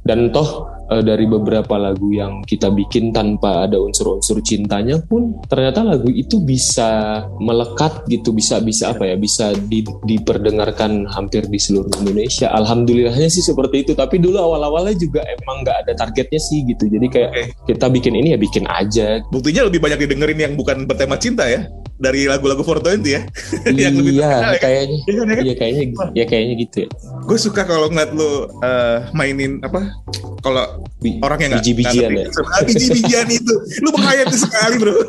Dan 0.04 0.32
toh 0.34 0.79
eh, 0.92 1.04
dari 1.06 1.26
beberapa 1.26 1.78
lagu 1.78 2.10
yang 2.12 2.42
kita 2.44 2.74
bikin 2.74 3.14
tanpa 3.14 3.70
ada 3.70 3.78
unsur-unsur 3.80 4.42
cintanya 4.42 5.00
pun 5.06 5.38
ternyata 5.48 5.86
lagu 5.86 6.10
itu 6.12 6.42
bisa 6.42 7.24
melekat 7.40 8.06
gitu 8.10 8.34
bisa 8.34 8.60
bisa 8.60 8.94
apa 8.94 9.06
ya 9.06 9.16
bisa 9.16 9.54
di- 9.70 9.86
diperdengarkan 10.06 11.08
hampir 11.10 11.46
di 11.48 11.60
seluruh 11.62 11.92
Indonesia. 12.02 12.52
Alhamdulillahnya 12.54 13.30
sih 13.30 13.46
seperti 13.46 13.88
itu 13.88 13.92
tapi 13.94 14.20
dulu 14.22 14.38
awal-awalnya 14.38 14.96
juga 14.98 15.22
emang 15.26 15.64
nggak 15.64 15.78
ada 15.88 15.94
targetnya 15.96 16.42
sih 16.42 16.66
gitu. 16.66 16.90
Jadi 16.90 17.08
kayak 17.10 17.30
Oke. 17.32 17.44
kita 17.74 17.86
bikin 17.90 18.14
ini 18.18 18.34
ya 18.36 18.40
bikin 18.40 18.66
aja. 18.70 19.22
Buktinya 19.30 19.68
lebih 19.68 19.80
banyak 19.82 20.00
didengerin 20.06 20.40
yang 20.40 20.54
bukan 20.58 20.86
bertema 20.90 21.16
cinta 21.16 21.46
ya 21.46 21.66
dari 22.00 22.26
lagu-lagu 22.26 22.64
420 22.64 23.04
ya. 23.06 23.22
Yang 23.68 23.96
lebih 24.00 24.14
terkenal 24.24 24.40
iya, 24.40 24.56
ya. 24.56 24.60
kayaknya. 24.64 24.98
Iya 25.04 25.14
kan, 25.20 25.28
ya 25.28 25.36
kan? 25.36 25.44
Iya 25.44 25.56
kayaknya 25.60 25.84
ya 26.16 26.26
kayaknya 26.26 26.56
gitu 26.64 26.76
ya. 26.80 26.88
Gue 27.28 27.38
suka 27.38 27.62
kalau 27.68 27.92
ngeliat 27.92 28.12
lu 28.16 28.32
eh, 28.64 28.98
mainin 29.12 29.60
apa? 29.60 29.92
Kalau 30.40 30.88
Bi- 31.04 31.20
orang 31.20 31.40
yang 31.44 31.52
biji-bijian 31.60 32.12
ya. 32.16 32.26
ah, 32.32 32.64
biji-bijian 32.64 33.28
itu, 33.40 33.54
lu 33.84 33.90
menghayati 33.92 34.36
sekali 34.40 34.76
bro. 34.80 34.96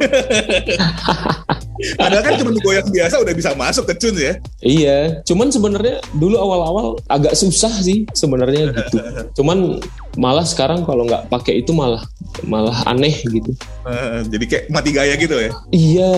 Padahal 1.97 2.23
kan 2.23 2.33
cuma 2.37 2.53
goyang 2.61 2.89
biasa 2.93 3.15
udah 3.25 3.35
bisa 3.35 3.57
masuk 3.57 3.89
ke 3.89 3.95
tune 3.97 4.19
ya. 4.21 4.35
Iya, 4.61 4.99
cuman 5.25 5.49
sebenarnya 5.49 6.05
dulu 6.13 6.37
awal-awal 6.37 6.87
agak 7.09 7.33
susah 7.33 7.73
sih 7.81 8.05
sebenarnya 8.13 8.75
gitu. 8.77 9.01
Cuman 9.41 9.81
malah 10.21 10.45
sekarang 10.45 10.85
kalau 10.85 11.09
nggak 11.09 11.33
pakai 11.33 11.65
itu 11.65 11.73
malah 11.73 12.05
malah 12.45 12.85
aneh 12.85 13.17
gitu. 13.25 13.57
Eh, 13.89 14.21
jadi 14.29 14.45
kayak 14.45 14.65
mati 14.69 14.91
gaya 14.93 15.15
gitu 15.17 15.37
ya. 15.41 15.51
Iya, 15.73 16.13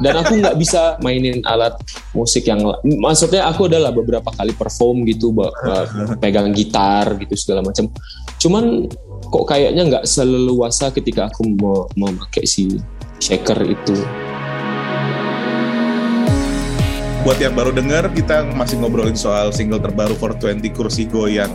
dan 0.00 0.14
aku 0.24 0.32
nggak 0.40 0.56
bisa 0.56 0.96
mainin 1.04 1.44
alat 1.44 1.76
musik 2.16 2.48
yang 2.48 2.64
maksudnya 2.84 3.44
aku 3.46 3.68
adalah 3.68 3.92
beberapa 3.92 4.32
kali 4.32 4.56
perform 4.56 5.04
gitu, 5.04 5.36
pegang 6.22 6.50
gitar 6.56 7.20
gitu 7.20 7.36
segala 7.36 7.60
macam. 7.60 7.88
Cuman 8.40 8.88
kok 9.30 9.44
kayaknya 9.46 9.82
nggak 9.86 10.04
seleluasa 10.08 10.90
ketika 10.90 11.28
aku 11.28 11.46
mau 11.60 11.86
memakai 11.94 12.48
si 12.48 12.80
shaker 13.20 13.60
itu. 13.68 13.96
Buat 17.20 17.36
yang 17.36 17.52
baru 17.52 17.68
dengar, 17.76 18.08
kita 18.16 18.48
masih 18.56 18.80
ngobrolin 18.80 19.12
soal 19.12 19.52
single 19.52 19.76
terbaru 19.76 20.16
420 20.16 20.72
Kursi 20.72 21.04
Goyang. 21.04 21.52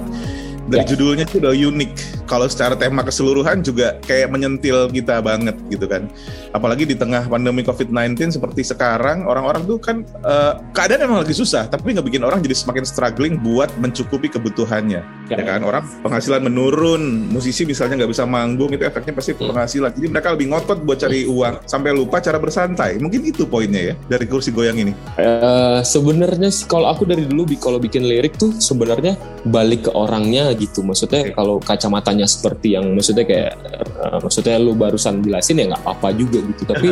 Dari 0.66 0.82
Ya. 0.82 0.90
judulnya 0.94 1.24
itu 1.30 1.38
udah 1.38 1.54
unik. 1.54 1.92
Kalau 2.26 2.50
secara 2.50 2.74
tema 2.74 3.06
keseluruhan 3.06 3.62
juga 3.62 4.02
kayak 4.02 4.34
menyentil 4.34 4.90
kita 4.90 5.22
banget 5.22 5.54
gitu 5.70 5.86
kan. 5.86 6.10
Apalagi 6.58 6.90
di 6.90 6.98
tengah 6.98 7.30
pandemi 7.30 7.62
COVID-19 7.62 8.34
seperti 8.34 8.66
sekarang, 8.66 9.30
orang-orang 9.30 9.62
tuh 9.70 9.78
kan 9.78 10.02
eh, 10.02 10.54
keadaan 10.74 11.06
emang 11.06 11.20
lagi 11.22 11.38
susah, 11.38 11.70
tapi 11.70 11.94
nggak 11.94 12.06
bikin 12.10 12.24
orang 12.26 12.42
jadi 12.42 12.58
semakin 12.58 12.82
struggling 12.82 13.38
buat 13.38 13.70
mencukupi 13.78 14.34
kebutuhannya. 14.34 15.02
Ya. 15.30 15.38
Ya 15.38 15.44
kan, 15.46 15.62
orang 15.66 15.86
penghasilan 16.02 16.42
menurun, 16.42 17.30
musisi 17.30 17.66
misalnya 17.66 18.02
nggak 18.02 18.12
bisa 18.14 18.26
manggung, 18.26 18.74
itu 18.74 18.82
efeknya 18.86 19.14
pasti 19.14 19.38
penghasilan. 19.38 19.94
Jadi 19.94 20.08
mereka 20.10 20.34
lebih 20.34 20.50
ngotot 20.50 20.82
buat 20.82 20.98
cari 20.98 21.30
uang, 21.30 21.66
sampai 21.70 21.94
lupa 21.94 22.18
cara 22.22 22.42
bersantai. 22.42 22.98
Mungkin 22.98 23.22
itu 23.26 23.46
poinnya 23.46 23.94
ya, 23.94 23.96
dari 24.10 24.26
kursi 24.26 24.50
goyang 24.50 24.82
ini. 24.82 24.94
Eh, 25.18 25.80
sebenarnya 25.86 26.50
sih 26.50 26.66
kalau 26.66 26.90
aku 26.90 27.06
dari 27.06 27.26
dulu 27.26 27.46
kalau 27.62 27.78
bikin 27.78 28.06
lirik 28.06 28.38
tuh 28.38 28.54
sebenarnya 28.58 29.18
balik 29.46 29.88
ke 29.88 29.92
orangnya 29.94 30.50
gitu. 30.58 30.82
Maksudnya 30.82 31.32
kalau 31.32 31.62
kacamatanya 31.62 32.26
seperti 32.26 32.74
yang 32.74 32.92
maksudnya 32.98 33.24
kayak 33.24 33.54
eh, 34.02 34.18
maksudnya 34.20 34.58
lu 34.58 34.74
barusan 34.74 35.22
jelasin 35.22 35.62
ya 35.62 35.66
nggak 35.72 35.82
apa-apa 35.86 36.10
juga 36.18 36.42
gitu. 36.42 36.64
Tapi 36.66 36.88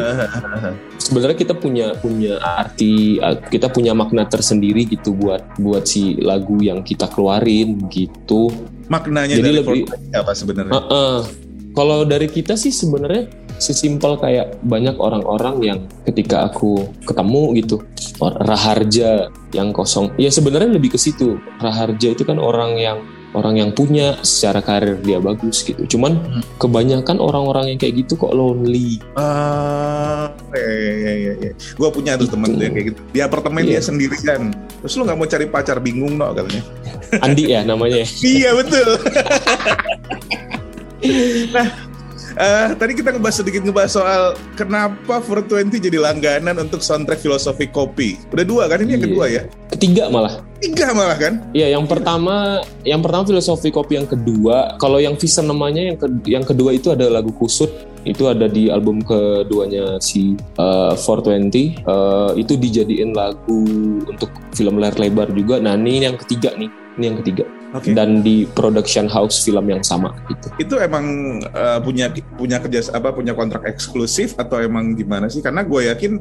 sebenarnya 1.05 1.37
kita 1.37 1.53
punya 1.57 1.97
punya 1.97 2.37
arti 2.39 3.17
eh, 3.17 3.37
kita 3.49 3.73
punya 3.73 3.97
makna 3.97 4.29
tersendiri 4.29 4.85
gitu 4.85 5.17
buat 5.17 5.57
buat 5.57 5.83
si 5.89 6.17
lagu 6.21 6.61
yang 6.61 6.85
kita 6.85 7.09
keluarin 7.09 7.89
gitu. 7.89 8.53
Maknanya 8.87 9.35
Jadi 9.41 9.49
dari 9.49 9.57
lebih- 9.59 9.85
420 9.89 10.21
apa 10.21 10.31
sebenarnya? 10.37 10.73
Heeh. 10.77 11.17
Kalau 11.73 12.05
dari 12.05 12.29
kita 12.29 12.53
sih 12.53 12.69
sebenarnya 12.69 13.42
sesimpel 13.57 14.17
kayak 14.17 14.57
banyak 14.61 14.95
orang-orang 14.97 15.55
yang 15.61 15.79
ketika 16.03 16.47
aku 16.47 16.87
ketemu 17.03 17.53
gitu 17.59 17.77
Raharja 18.19 19.27
yang 19.51 19.69
kosong 19.69 20.13
ya 20.15 20.29
sebenarnya 20.29 20.71
lebih 20.71 20.93
ke 20.93 20.99
situ 20.99 21.37
Raharja 21.59 22.13
itu 22.13 22.23
kan 22.23 22.37
orang 22.37 22.77
yang 22.77 22.97
orang 23.33 23.57
yang 23.57 23.73
punya 23.73 24.21
secara 24.21 24.61
karir 24.61 25.01
dia 25.01 25.17
bagus 25.17 25.65
gitu 25.65 25.83
cuman 25.89 26.13
Hmm. 26.13 26.41
kebanyakan 26.61 27.17
orang-orang 27.17 27.73
yang 27.73 27.79
kayak 27.81 28.05
gitu 28.05 28.13
kok 28.15 28.29
lonely 28.31 29.01
Ah, 29.17 30.29
ya, 30.53 30.61
ya, 30.61 31.13
ya, 31.17 31.33
ya. 31.41 31.51
Gue 31.73 31.89
punya 31.89 32.13
tuh 32.13 32.29
Gitu. 32.29 32.33
temen 32.37 32.49
tuh 32.53 32.61
yang 32.61 32.73
kayak 32.73 32.87
gitu. 32.93 32.99
Di 33.09 33.19
apartemen 33.19 33.65
dia 33.65 33.81
Iya. 33.81 33.81
sendirian. 33.83 34.53
Terus 34.53 34.93
lu 34.95 35.03
nggak 35.03 35.17
mau 35.17 35.25
cari 35.25 35.45
pacar 35.49 35.77
bingung 35.81 36.13
no 36.13 36.29
katanya. 36.31 36.61
Andi 37.19 37.43
ya 37.49 37.65
namanya 37.65 38.05
iya 38.23 38.53
betul. 38.53 38.85
nah, 41.51 41.67
eh, 42.35 42.67
tadi 42.73 42.93
kita 42.93 43.09
ngebahas 43.11 43.37
sedikit 43.39 43.61
ngebahas 43.61 43.91
soal 43.91 44.21
kenapa 44.53 45.19
420 45.19 45.77
jadi 45.79 45.97
langganan 45.97 46.55
untuk 46.59 46.79
soundtrack 46.79 47.19
filosofi 47.19 47.67
kopi. 47.67 48.17
Udah 48.29 48.45
dua 48.45 48.63
kan 48.65 48.79
ini 48.79 48.95
yang 48.95 49.03
Iya. 49.03 49.09
kedua 49.09 49.25
ya? 49.27 49.43
ketiga 49.73 50.05
malah 50.07 50.37
Tiga 50.63 50.95
malah 50.95 51.19
kan? 51.19 51.43
Iya, 51.51 51.75
yang 51.75 51.83
pertama, 51.83 52.63
yang 52.87 53.03
pertama 53.03 53.27
filosofi 53.27 53.67
kopi 53.67 53.99
yang 53.99 54.07
kedua. 54.07 54.79
Kalau 54.79 54.95
yang 54.95 55.19
Visa 55.19 55.43
namanya 55.43 55.83
yang 55.83 55.99
ke- 55.99 56.23
yang 56.23 56.47
kedua 56.47 56.71
itu 56.71 56.87
ada 56.87 57.11
lagu 57.11 57.35
kusut. 57.35 57.67
Itu 58.07 58.31
ada 58.31 58.47
di 58.47 58.71
album 58.71 59.03
keduanya 59.03 59.99
si 59.99 60.39
uh, 60.55 60.95
420. 60.95 61.83
Uh, 61.83 62.31
itu 62.35 62.55
dijadiin 62.55 63.11
lagu 63.11 63.59
untuk 64.07 64.31
film 64.55 64.79
layar 64.79 64.95
lebar 64.95 65.35
juga. 65.35 65.59
Nah, 65.59 65.75
ini 65.75 65.99
yang 65.99 66.15
ketiga 66.15 66.55
nih. 66.55 66.71
Ini 66.95 67.03
yang 67.11 67.17
ketiga. 67.19 67.43
Oke. 67.73 67.97
Dan 67.97 68.21
di 68.21 68.45
production 68.45 69.09
house 69.09 69.41
film 69.41 69.65
yang 69.65 69.81
sama 69.81 70.13
gitu. 70.29 70.47
Itu 70.61 70.75
emang 70.77 71.05
eh, 71.41 71.79
punya 71.81 72.13
punya 72.37 72.61
kerja 72.61 72.93
apa 72.93 73.09
punya 73.11 73.33
kontrak 73.33 73.65
eksklusif 73.65 74.37
atau 74.37 74.61
emang 74.61 74.93
gimana 74.93 75.25
sih? 75.25 75.41
Karena 75.41 75.65
gue 75.65 75.89
yakin 75.89 76.11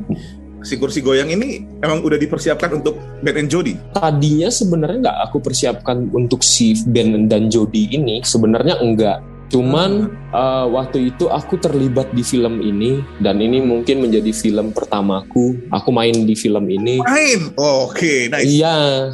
si 0.62 0.78
kursi 0.78 1.02
goyang 1.02 1.28
ini 1.28 1.66
emang 1.82 2.00
udah 2.06 2.16
dipersiapkan 2.16 2.80
untuk 2.80 2.96
Ben 3.20 3.36
and 3.36 3.50
Jody. 3.50 3.76
Tadinya 3.92 4.48
sebenarnya 4.48 4.98
nggak 5.10 5.18
aku 5.28 5.42
persiapkan 5.42 6.08
untuk 6.14 6.40
si 6.40 6.78
Ben 6.88 7.28
dan 7.28 7.52
Jody 7.52 7.92
ini. 7.92 8.24
Sebenarnya 8.24 8.80
enggak. 8.80 9.31
Cuman 9.52 10.08
uh, 10.32 10.64
waktu 10.72 11.12
itu 11.12 11.28
aku 11.28 11.60
terlibat 11.60 12.08
di 12.16 12.24
film 12.24 12.64
ini 12.64 13.04
dan 13.20 13.36
ini 13.36 13.60
mungkin 13.60 14.00
menjadi 14.00 14.32
film 14.32 14.72
pertamaku. 14.72 15.68
Aku 15.68 15.92
main 15.92 16.24
di 16.24 16.32
film 16.32 16.64
ini. 16.72 16.96
Main. 17.04 17.52
Oke, 17.60 18.32
nice. 18.32 18.48
Iya, 18.48 19.12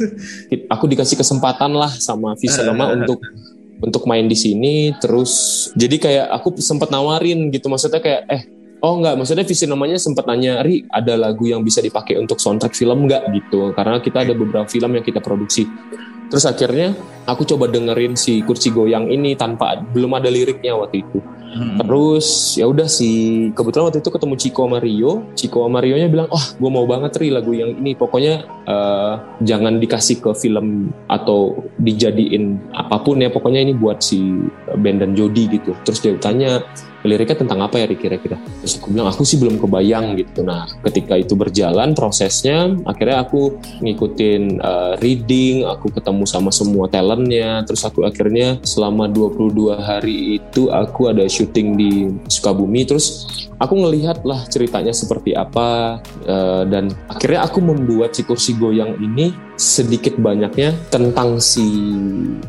aku 0.74 0.88
dikasih 0.88 1.20
kesempatan 1.20 1.76
lah 1.76 1.92
sama 2.00 2.32
Visionema 2.40 2.96
untuk 2.96 3.20
untuk 3.84 4.08
main 4.08 4.24
di 4.24 4.40
sini. 4.40 4.96
Terus 4.96 5.68
jadi 5.76 5.96
kayak 6.00 6.26
aku 6.32 6.56
sempat 6.64 6.88
nawarin 6.88 7.52
gitu, 7.52 7.68
maksudnya 7.68 8.00
kayak 8.00 8.24
eh 8.32 8.42
oh 8.80 8.96
nggak, 9.04 9.20
maksudnya 9.20 9.44
Visionemanya 9.44 10.00
sempat 10.00 10.24
nanya, 10.24 10.64
Ri 10.64 10.88
ada 10.88 11.12
lagu 11.20 11.44
yang 11.44 11.60
bisa 11.60 11.84
dipakai 11.84 12.16
untuk 12.16 12.40
soundtrack 12.40 12.72
film 12.72 13.04
nggak 13.04 13.36
gitu? 13.36 13.76
Karena 13.76 14.00
kita 14.00 14.24
ada 14.24 14.32
beberapa 14.32 14.64
film 14.64 14.96
yang 14.96 15.04
kita 15.04 15.20
produksi. 15.20 15.68
Terus 16.34 16.50
akhirnya 16.50 16.98
aku 17.30 17.46
coba 17.46 17.70
dengerin 17.70 18.18
si 18.18 18.42
kursi 18.42 18.74
goyang 18.74 19.06
ini 19.06 19.38
tanpa 19.38 19.78
belum 19.94 20.18
ada 20.18 20.26
liriknya 20.26 20.74
waktu 20.74 21.06
itu. 21.06 21.22
Hmm. 21.54 21.78
Terus 21.78 22.58
ya 22.58 22.66
udah 22.66 22.90
sih 22.90 23.48
kebetulan 23.54 23.86
waktu 23.86 24.02
itu 24.02 24.10
ketemu 24.10 24.34
Chico 24.34 24.66
sama 24.66 24.82
Rio. 24.82 25.12
Chico 25.38 25.62
sama 25.62 25.78
Rio 25.78 25.94
nya 25.94 26.10
bilang, 26.10 26.26
"Oh, 26.26 26.42
gue 26.42 26.70
mau 26.74 26.82
banget 26.90 27.14
Ri 27.22 27.30
lagu 27.30 27.54
yang 27.54 27.78
ini. 27.78 27.94
Pokoknya 27.94 28.42
eh, 28.66 29.14
jangan 29.46 29.78
dikasih 29.78 30.18
ke 30.18 30.34
film 30.34 30.90
atau 31.06 31.62
dijadiin 31.78 32.74
apa 32.74 32.98
pun 32.98 33.22
ya. 33.22 33.30
Pokoknya 33.30 33.62
ini 33.62 33.78
buat 33.78 34.02
si 34.02 34.18
Ben 34.74 34.98
dan 34.98 35.14
Jody 35.14 35.46
gitu." 35.54 35.78
Terus 35.86 36.02
dia 36.02 36.18
tanya, 36.18 36.58
"Liriknya 37.04 37.36
tentang 37.44 37.60
apa 37.62 37.78
ya 37.78 37.86
kira-kira?" 37.86 38.40
Terus 38.64 38.80
aku 38.80 38.90
bilang, 38.90 39.12
"Aku 39.12 39.22
sih 39.22 39.36
belum 39.36 39.60
kebayang 39.60 40.16
gitu." 40.18 40.42
Nah, 40.42 40.66
ketika 40.88 41.14
itu 41.14 41.36
berjalan 41.36 41.92
prosesnya, 41.92 42.72
akhirnya 42.88 43.22
aku 43.22 43.60
ngikutin 43.84 44.42
eh, 44.58 44.92
reading, 44.98 45.68
aku 45.68 45.92
ketemu 45.92 46.24
sama 46.24 46.50
semua 46.50 46.88
talentnya. 46.88 47.62
Terus 47.68 47.84
aku 47.84 48.02
akhirnya 48.08 48.58
selama 48.64 49.06
22 49.06 49.76
hari 49.78 50.40
itu 50.40 50.72
aku 50.72 51.12
ada 51.12 51.24
syuting 51.28 51.76
di 51.76 51.92
Sukabumi. 52.26 52.88
Terus 52.88 53.28
aku 53.60 53.78
ngelihat 53.78 54.24
lah 54.26 54.42
ceritanya 54.48 54.90
seperti 54.90 55.36
apa 55.36 56.00
eh, 56.24 56.62
dan 56.66 56.90
akhirnya 57.06 57.46
aku 57.46 57.60
membuat 57.60 58.16
si 58.16 58.24
kursi 58.24 58.56
goyang 58.56 58.96
ini 58.98 59.30
sedikit 59.54 60.18
banyaknya 60.18 60.74
tentang 60.90 61.38
si 61.38 61.62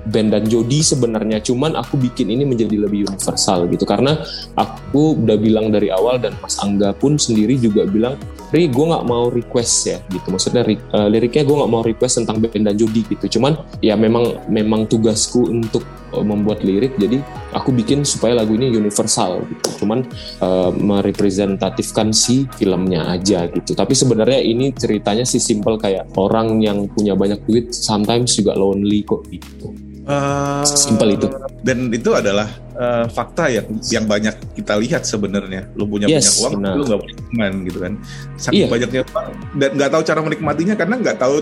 Ben 0.10 0.34
dan 0.34 0.46
Jody 0.50 0.82
sebenarnya. 0.82 1.42
Cuman 1.42 1.78
aku 1.78 2.02
bikin 2.02 2.34
ini 2.34 2.44
menjadi 2.44 2.82
lebih 2.82 3.10
universal 3.10 3.70
gitu. 3.70 3.86
Karena 3.86 4.18
aku 4.58 5.18
udah 5.22 5.38
bilang 5.38 5.70
dari 5.70 5.94
awal 5.94 6.18
dan 6.18 6.34
Mas 6.42 6.58
Angga 6.58 6.94
pun 6.98 7.18
sendiri 7.18 7.58
juga 7.62 7.86
bilang 7.86 8.18
Ri 8.54 8.70
gue 8.72 8.86
nggak 8.88 9.06
mau 9.10 9.28
request 9.28 9.76
ya 9.90 9.98
gitu. 10.14 10.32
Maksudnya 10.32 10.64
eh, 10.66 11.08
liriknya 11.10 11.44
gue 11.44 11.56
nggak 11.60 11.72
mau 11.72 11.84
request 11.84 12.24
tentang 12.24 12.40
Ben 12.40 12.64
dan 12.64 12.78
Jody 12.78 13.02
gitu. 13.06 13.38
Cuman 13.38 13.58
ya 13.82 13.98
memang 13.98 14.48
memang 14.48 14.88
tugasku 14.88 15.50
untuk 15.50 15.84
eh, 16.14 16.24
membuat 16.24 16.64
lirik. 16.64 16.96
Jadi 16.96 17.20
aku 17.52 17.74
bikin 17.76 18.08
supaya 18.08 18.38
lagu 18.38 18.54
ini 18.56 18.72
universal 18.72 19.44
gitu. 19.50 19.84
Cuman 19.84 20.08
eh, 20.40 20.72
merepresentatifkan 20.72 22.16
si 22.16 22.48
filmnya 22.56 23.12
aja 23.12 23.50
gitu. 23.50 23.76
Tapi 23.76 23.92
sebenarnya 23.92 24.40
ini 24.40 24.72
ceritanya 24.72 25.28
sih 25.28 25.44
simple 25.44 25.76
kayak 25.82 26.16
orang 26.16 26.64
yang 26.64 26.88
punya 26.96 27.14
banyak 27.14 27.44
duit 27.44 27.70
sometimes 27.70 28.34
juga 28.34 28.56
lonely 28.56 29.04
kok 29.04 29.28
gitu 29.28 29.76
Eh, 30.06 30.64
Simpel 30.70 31.18
itu. 31.18 31.26
Dan 31.66 31.90
itu 31.90 32.14
adalah 32.14 32.46
eh, 32.78 33.10
fakta 33.10 33.50
yang 33.50 33.66
yang 33.90 34.06
banyak 34.06 34.38
kita 34.54 34.78
lihat 34.78 35.02
sebenarnya. 35.02 35.66
Lu 35.74 35.90
punya 35.90 36.06
Yes, 36.06 36.30
banyak 36.30 36.36
uang, 36.38 36.54
benar. 36.62 36.74
lu 36.78 36.84
nggak 36.86 37.00
punya 37.02 37.16
teman 37.26 37.54
gitu 37.66 37.78
kan. 37.82 37.94
Saking 38.38 38.54
Iya. 38.54 38.68
banyaknya 38.70 39.02
uang 39.02 39.28
dan 39.58 39.70
nggak 39.74 39.90
tahu 39.90 40.02
cara 40.06 40.20
menikmatinya 40.22 40.76
karena 40.78 40.96
nggak 41.02 41.18
tahu 41.18 41.36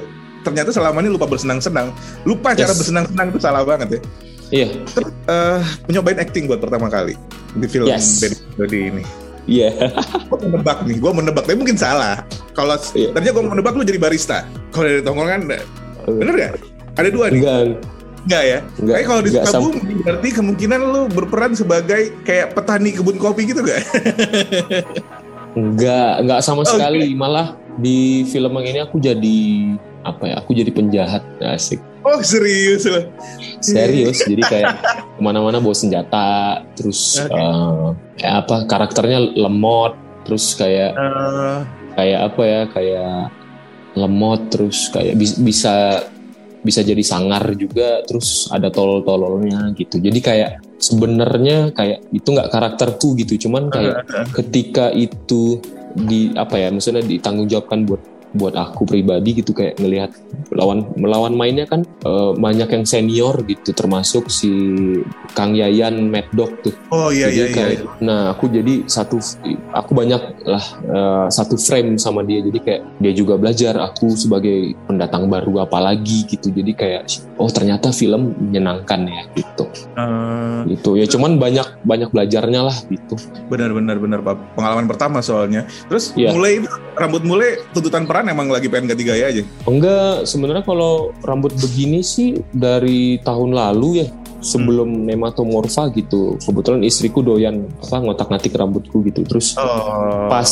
ternyata 0.47 0.71
selama 0.71 1.03
ini 1.03 1.11
lupa 1.11 1.27
bersenang-senang. 1.27 1.91
Lupa 2.23 2.55
cara 2.55 2.71
Yes. 2.71 2.79
bersenang-senang 2.79 3.27
itu 3.35 3.39
salah 3.43 3.67
banget 3.67 3.89
ya. 3.89 4.01
iya 4.53 4.67
Terus 4.95 5.11
eh, 5.27 5.59
nyobain 5.91 6.19
acting 6.23 6.47
buat 6.47 6.63
pertama 6.63 6.87
kali 6.87 7.19
di 7.59 7.67
film 7.67 7.91
Yes. 7.91 8.23
Jody 8.55 8.95
ini. 8.95 9.03
Iya. 9.43 9.91
gue 10.29 10.39
menebak 10.39 10.77
nih, 10.83 10.97
gue 10.97 11.11
menebak, 11.11 11.43
tapi 11.43 11.57
mungkin 11.57 11.75
salah. 11.75 12.23
Kalau 12.53 12.79
Iya. 12.93 13.11
tadinya 13.11 13.33
gue 13.35 13.43
menebak 13.49 13.73
lu 13.75 13.83
jadi 13.83 13.99
barista. 13.99 14.47
Kalau 14.71 14.87
dari 14.87 15.01
tongkrongan, 15.01 15.41
bener 16.07 16.33
gak? 16.33 16.51
Ada 16.95 17.09
dua 17.09 17.27
nih. 17.27 17.41
Enggak, 17.41 17.59
Enggak 18.23 18.43
ya? 18.43 18.59
Enggak, 18.79 18.95
Tapi 18.95 19.03
kalau 19.03 19.21
di 19.21 19.29
Sukabumi 19.35 19.79
berarti 19.99 20.27
kemungkinan 20.31 20.79
lu 20.79 21.01
berperan 21.11 21.51
sebagai 21.51 22.01
kayak 22.23 22.55
petani 22.55 22.95
kebun 22.95 23.19
kopi 23.19 23.51
gitu 23.51 23.59
gak? 23.59 23.83
enggak, 25.53 26.23
enggak 26.23 26.39
sama 26.39 26.63
Oh, 26.63 26.67
sekali. 26.67 27.11
Malah 27.13 27.59
di 27.75 28.23
film 28.25 28.55
yang 28.55 28.67
ini 28.69 28.79
aku 28.79 28.97
jadi 28.97 29.39
apa 30.03 30.23
ya? 30.23 30.33
Aku 30.39 30.55
jadi 30.55 30.71
penjahat, 30.71 31.23
asik. 31.43 31.83
Oh 32.03 32.19
serius 32.19 32.83
loh? 32.87 33.07
Serius, 33.63 34.27
jadi 34.27 34.43
kayak 34.51 34.67
ke 35.17 35.21
mana-mana 35.23 35.63
bawa 35.63 35.75
senjata, 35.75 36.61
terus 36.75 37.19
Oke. 37.23 37.31
eh, 37.31 37.87
kayak 38.19 38.35
apa? 38.43 38.55
Karakternya 38.67 39.19
lemot, 39.39 39.95
terus 40.27 40.55
kayak 40.59 40.91
Eh, 40.99 41.59
kayak 41.95 42.19
apa 42.31 42.41
ya? 42.43 42.61
Kayak 42.69 43.15
lemot, 43.95 44.41
terus 44.51 44.91
kayak 44.91 45.15
bis- 45.15 45.39
bisa 45.39 46.03
bisa 46.63 46.79
jadi 46.79 47.03
sangar 47.03 47.43
juga, 47.59 48.03
terus 48.07 48.47
ada 48.47 48.71
tolol-tololnya 48.71 49.75
gitu. 49.75 49.99
Jadi 49.99 50.19
kayak 50.23 50.63
sebenarnya 50.79 51.75
kayak 51.75 52.07
itu 52.15 52.27
nggak 52.31 52.51
karakterku 52.51 53.19
gitu, 53.19 53.47
cuman 53.47 53.67
kayak 53.67 54.07
ketika 54.31 54.91
itu 54.95 55.59
di 55.93 56.33
apa 56.33 56.57
ya 56.57 56.73
maksudnya 56.73 57.05
ditanggung 57.05 57.45
jawabkan 57.45 57.85
buat 57.85 58.01
buat 58.33 58.53
aku 58.57 58.85
pribadi 58.85 59.41
gitu 59.41 59.53
kayak 59.53 59.77
ngelihat 59.79 60.11
melawan 60.49 60.89
melawan 60.97 61.33
mainnya 61.33 61.65
kan 61.65 61.85
eh, 61.85 62.31
banyak 62.37 62.69
yang 62.69 62.85
senior 62.85 63.39
gitu 63.45 63.73
termasuk 63.73 64.29
si 64.29 64.49
Kang 65.33 65.53
Yayan 65.57 66.09
Mad 66.09 66.29
Dog 66.33 66.61
tuh 66.61 66.73
oh 66.93 67.09
iya 67.09 67.29
jadi 67.29 67.37
iya 67.37 67.45
iya. 67.45 67.55
kayak 67.55 67.79
nah 68.01 68.21
aku 68.33 68.49
jadi 68.49 68.85
satu 68.85 69.17
aku 69.73 69.91
banyak 69.93 70.21
lah 70.45 70.65
eh, 70.83 71.25
satu 71.29 71.55
frame 71.57 71.97
sama 71.97 72.21
dia 72.21 72.41
jadi 72.41 72.59
kayak 72.59 72.81
dia 73.01 73.13
juga 73.13 73.37
belajar 73.37 73.77
aku 73.79 74.13
sebagai 74.13 74.73
pendatang 74.85 75.29
baru 75.29 75.65
apalagi 75.65 76.25
gitu 76.27 76.49
jadi 76.53 76.71
kayak 76.73 77.01
oh 77.37 77.49
ternyata 77.49 77.89
film 77.93 78.33
menyenangkan 78.37 79.05
ya 79.07 79.23
gitu 79.37 79.65
Eh, 79.93 80.59
gitu 80.73 80.97
ya 80.97 81.05
cuman 81.05 81.37
banyak 81.37 81.85
banyak 81.85 82.09
belajarnya 82.09 82.61
lah 82.65 82.77
gitu 82.89 83.13
benar 83.47 83.69
benar 83.73 83.97
benar 84.01 84.19
Pak. 84.23 84.57
Pengalaman 84.57 84.85
pertama 84.89 85.19
soalnya. 85.19 85.67
Terus 85.91 86.15
Iya. 86.15 86.31
mulai 86.33 86.63
rambut 86.95 87.23
mulai 87.25 87.59
tuntutan 87.75 88.05
peran 88.05 88.22
emang 88.29 88.47
lagi 88.51 88.67
pengen 88.71 88.91
ganti 88.93 89.03
gaya 89.03 89.29
aja. 89.29 89.43
Enggak, 89.65 90.27
sebenarnya 90.27 90.63
kalau 90.63 91.11
rambut 91.23 91.51
begini 91.57 92.03
sih 92.03 92.39
dari 92.53 93.19
tahun 93.23 93.55
lalu 93.55 94.03
ya 94.03 94.07
sebelum 94.43 95.07
nematomorfa 95.07 95.87
gitu. 95.95 96.35
Kebetulan 96.37 96.83
istriku 96.83 97.23
doyan 97.23 97.63
apa 97.79 97.97
ngotak-ngatik 97.97 98.53
rambutku 98.53 99.01
gitu. 99.07 99.23
Terus 99.23 99.55
Oh. 99.55 100.27
pas 100.27 100.49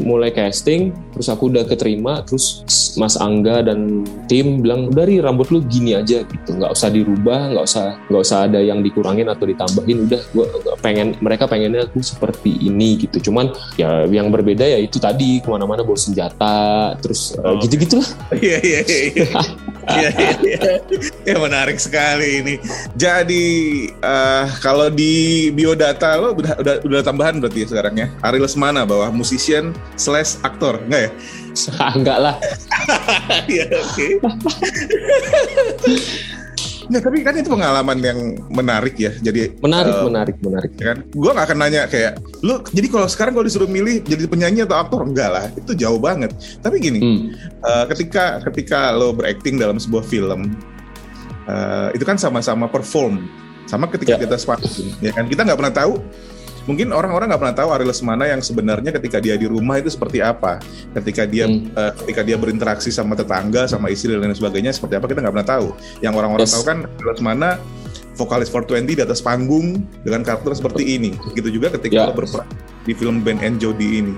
mulai 0.00 0.30
casting, 0.30 0.94
terus 1.12 1.28
aku 1.28 1.50
udah 1.50 1.66
keterima, 1.66 2.24
terus 2.24 2.64
Mas 2.96 3.14
Angga 3.14 3.60
dan 3.60 4.02
tim 4.26 4.62
bilang 4.64 4.88
udah 4.88 5.04
Ri, 5.04 5.20
rambut 5.20 5.50
lu 5.50 5.60
gini 5.60 5.92
aja 5.92 6.22
gitu, 6.24 6.50
nggak 6.56 6.72
usah 6.72 6.88
dirubah, 6.88 7.52
nggak 7.52 7.64
usah 7.66 7.84
nggak 8.08 8.22
usah 8.22 8.38
ada 8.48 8.58
yang 8.62 8.80
dikurangin 8.80 9.28
atau 9.28 9.44
ditambahin. 9.44 10.08
Udah, 10.08 10.20
gua 10.32 10.46
pengen 10.80 11.18
mereka 11.20 11.44
pengennya 11.44 11.84
aku 11.84 12.00
seperti 12.00 12.56
ini 12.62 12.96
gitu. 12.96 13.30
Cuman 13.30 13.50
ya 13.76 14.06
yang 14.08 14.32
berbeda 14.32 14.64
ya 14.64 14.78
itu 14.80 14.96
tadi 14.96 15.42
ke 15.42 15.48
mana-mana 15.50 15.84
bawa 15.84 15.98
senjata, 15.98 16.94
terus 17.02 17.36
eh, 17.36 17.44
Oh. 17.44 17.58
gitu-gitulah. 17.60 18.06
Iya 18.32 18.58
iya 18.62 18.80
iya. 18.80 19.00
Iya 19.10 19.26
iya. 19.26 19.42
iya. 19.88 20.10
Ya 21.24 21.36
menarik 21.40 21.80
sekali 21.80 22.44
ini. 22.44 22.54
Jadi 22.96 23.46
eh, 23.90 24.46
kalau 24.60 24.92
di 24.92 25.48
biodata 25.54 26.20
lo 26.20 26.36
udah 26.36 26.54
udah 26.60 26.74
udah 26.84 27.00
tambahan 27.04 27.40
berarti 27.40 27.64
ya 27.64 27.68
sekarang 27.70 27.94
ya. 27.96 28.06
Ariel 28.24 28.44
Lesmana 28.44 28.84
bahwa 28.84 29.08
musician 29.14 29.72
slash 29.96 30.36
aktor 30.44 30.80
enggak 30.88 31.08
ya? 31.08 31.10
Enggak 31.96 32.18
lah. 32.18 32.36
Iya 33.50 33.66
oke. 33.70 34.06
Nah 36.90 36.98
tapi 36.98 37.22
kan 37.22 37.32
itu 37.32 37.46
pengalaman 37.46 37.98
yang 37.98 38.18
menarik 38.50 38.94
ya. 38.94 39.14
Jadi 39.14 39.54
Menarik, 39.56 39.94
eh, 39.94 40.04
menarik, 40.04 40.36
menarik. 40.40 40.70
ya 40.74 40.86
kan 40.90 40.98
gue 41.06 41.30
gak 41.30 41.46
akan 41.46 41.58
nanya 41.58 41.82
kayak 41.86 42.12
lu 42.40 42.58
jadi 42.66 42.86
kalau 42.88 43.06
sekarang 43.06 43.32
kalau 43.32 43.46
disuruh 43.46 43.66
milih 43.66 44.02
jadi 44.02 44.26
penyanyi 44.26 44.60
atau 44.62 44.76
aktor 44.76 45.00
enggak 45.00 45.30
lah 45.30 45.46
itu 45.52 45.72
jauh 45.72 45.96
banget 45.98 46.34
tapi 46.58 46.76
gini 46.78 46.98
Hmm. 46.98 47.20
eh, 47.60 47.84
ketika 47.88 48.24
ketika 48.42 48.90
lo 48.90 49.12
berakting 49.12 49.54
dalam 49.54 49.76
sebuah 49.76 50.02
film 50.02 50.50
eh, 51.46 51.88
itu 51.92 52.02
kan 52.02 52.16
sama-sama 52.16 52.66
perform 52.66 53.22
sama 53.64 53.86
ketika 53.86 54.18
Ya. 54.18 54.20
kita 54.20 54.34
sepanggung 54.34 54.90
ya 54.98 55.12
kan 55.12 55.24
kita 55.24 55.46
nggak 55.46 55.54
pernah 55.56 55.70
tahu 55.72 55.92
mungkin 56.64 56.92
orang-orang 56.92 57.32
nggak 57.32 57.40
pernah 57.40 57.56
tahu 57.56 57.68
Ariel 57.72 57.88
Lesmana 57.88 58.24
yang 58.24 58.40
sebenarnya 58.40 58.92
ketika 58.92 59.16
dia 59.18 59.34
di 59.34 59.48
rumah 59.48 59.80
itu 59.80 59.88
seperti 59.88 60.20
apa 60.20 60.60
ketika 60.92 61.24
dia 61.24 61.44
Hmm. 61.44 61.72
eh, 61.72 61.92
ketika 62.04 62.20
dia 62.20 62.36
berinteraksi 62.36 62.88
sama 62.88 63.16
tetangga 63.16 63.64
sama 63.64 63.88
istri 63.88 64.12
dan 64.12 64.22
lain 64.22 64.32
sebagainya 64.32 64.70
seperti 64.70 64.96
apa 64.96 65.06
kita 65.06 65.24
nggak 65.24 65.34
pernah 65.34 65.48
tahu 65.48 65.66
yang 66.00 66.12
orang-orang 66.12 66.44
Yes. 66.44 66.54
tahu 66.54 66.64
kan 66.64 66.78
Ariel 66.84 67.12
Lesmana 67.12 67.50
vokalis 68.12 68.52
420 68.52 68.92
di 68.92 69.02
atas 69.02 69.18
panggung 69.18 69.80
dengan 70.04 70.20
karakter 70.20 70.52
seperti 70.52 71.00
ini. 71.00 71.16
Gitu 71.32 71.48
juga 71.48 71.72
ketika 71.72 72.04
lo 72.04 72.12
berperan 72.12 72.44
di 72.84 72.92
film 72.92 73.24
Ben 73.24 73.40
and 73.40 73.56
Jody 73.56 74.04
ini. 74.04 74.12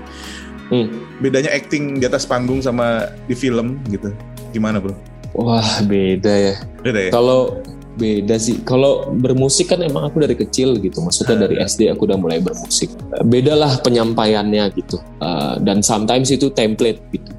Hmm. 0.67 0.91
Bedanya 1.23 1.55
acting 1.55 1.99
di 1.99 2.05
atas 2.05 2.27
panggung 2.27 2.59
sama 2.59 3.07
di 3.23 3.35
film 3.37 3.79
gitu. 3.87 4.11
Gimana 4.51 4.83
bro? 4.83 4.91
Wah, 5.31 5.63
beda 5.87 6.29
ya. 6.29 6.55
Beda 6.83 6.99
ya? 6.99 7.11
Kalau 7.15 7.63
beda 7.97 8.35
sih. 8.41 8.61
Kalau 8.65 9.13
bermusik 9.13 9.71
kan 9.73 9.79
emang 9.81 10.09
aku 10.09 10.21
dari 10.23 10.35
kecil 10.37 10.77
gitu. 10.81 11.01
Maksudnya 11.01 11.47
dari 11.47 11.61
SD 11.61 11.89
aku 11.93 12.09
udah 12.09 12.17
mulai 12.17 12.41
bermusik. 12.41 12.89
Beda 13.25 13.53
lah 13.53 13.79
penyampaiannya 13.81 14.73
gitu. 14.77 14.97
Uh, 15.21 15.57
dan 15.61 15.85
sometimes 15.85 16.33
itu 16.33 16.49
template 16.53 17.01
gitu. 17.13 17.31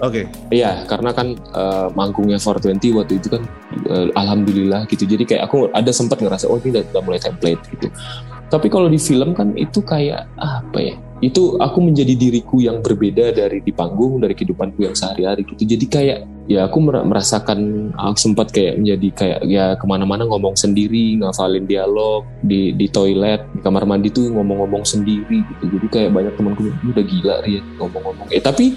Oke. 0.00 0.24
Iya, 0.48 0.88
karena 0.88 1.12
kan 1.12 1.36
uh, 1.52 1.92
manggungnya 1.92 2.40
420 2.40 2.96
waktu 2.96 3.20
itu 3.20 3.28
kan 3.28 3.42
uh, 3.92 4.08
alhamdulillah 4.16 4.88
gitu. 4.88 5.04
Jadi 5.04 5.28
kayak 5.28 5.52
aku 5.52 5.68
ada 5.76 5.92
sempat 5.92 6.24
ngerasa 6.24 6.48
oh 6.48 6.56
ini 6.56 6.72
udah, 6.72 6.82
udah 6.96 7.02
mulai 7.04 7.20
template 7.20 7.60
gitu. 7.76 7.92
Tapi 8.50 8.66
kalau 8.72 8.88
di 8.90 8.98
film 8.98 9.36
kan 9.36 9.52
itu 9.54 9.84
kayak 9.84 10.26
apa 10.40 10.78
ya? 10.80 10.96
Itu 11.20 11.60
aku 11.60 11.78
menjadi 11.84 12.16
diriku 12.16 12.64
yang 12.64 12.80
berbeda 12.80 13.36
dari 13.36 13.60
di 13.60 13.72
panggung, 13.72 14.20
dari 14.24 14.32
kehidupanku 14.32 14.84
yang 14.84 14.96
sehari-hari 14.96 15.44
gitu. 15.44 15.68
Jadi 15.76 15.86
kayak 15.86 16.18
ya 16.48 16.66
aku 16.66 16.78
mer- 16.82 17.04
merasakan 17.06 17.92
aku 17.94 18.18
sempat 18.18 18.50
kayak 18.50 18.80
menjadi 18.80 19.08
kayak 19.12 19.40
ya 19.46 19.76
ke 19.76 19.84
mana-mana 19.84 20.24
ngomong 20.24 20.56
sendiri, 20.56 21.20
ngafalin 21.20 21.68
dialog 21.68 22.24
di 22.40 22.72
di 22.72 22.88
toilet, 22.88 23.44
di 23.52 23.60
kamar 23.60 23.84
mandi 23.84 24.08
tuh 24.08 24.32
ngomong-ngomong 24.32 24.82
sendiri 24.82 25.44
gitu. 25.44 25.64
Jadi 25.78 25.86
kayak 25.92 26.10
banyak 26.10 26.34
temanku 26.34 26.66
"Lu 26.66 26.90
udah 26.90 27.04
gila 27.04 27.36
ya 27.44 27.60
ngomong-ngomong. 27.78 28.26
Eh 28.32 28.40
tapi 28.40 28.74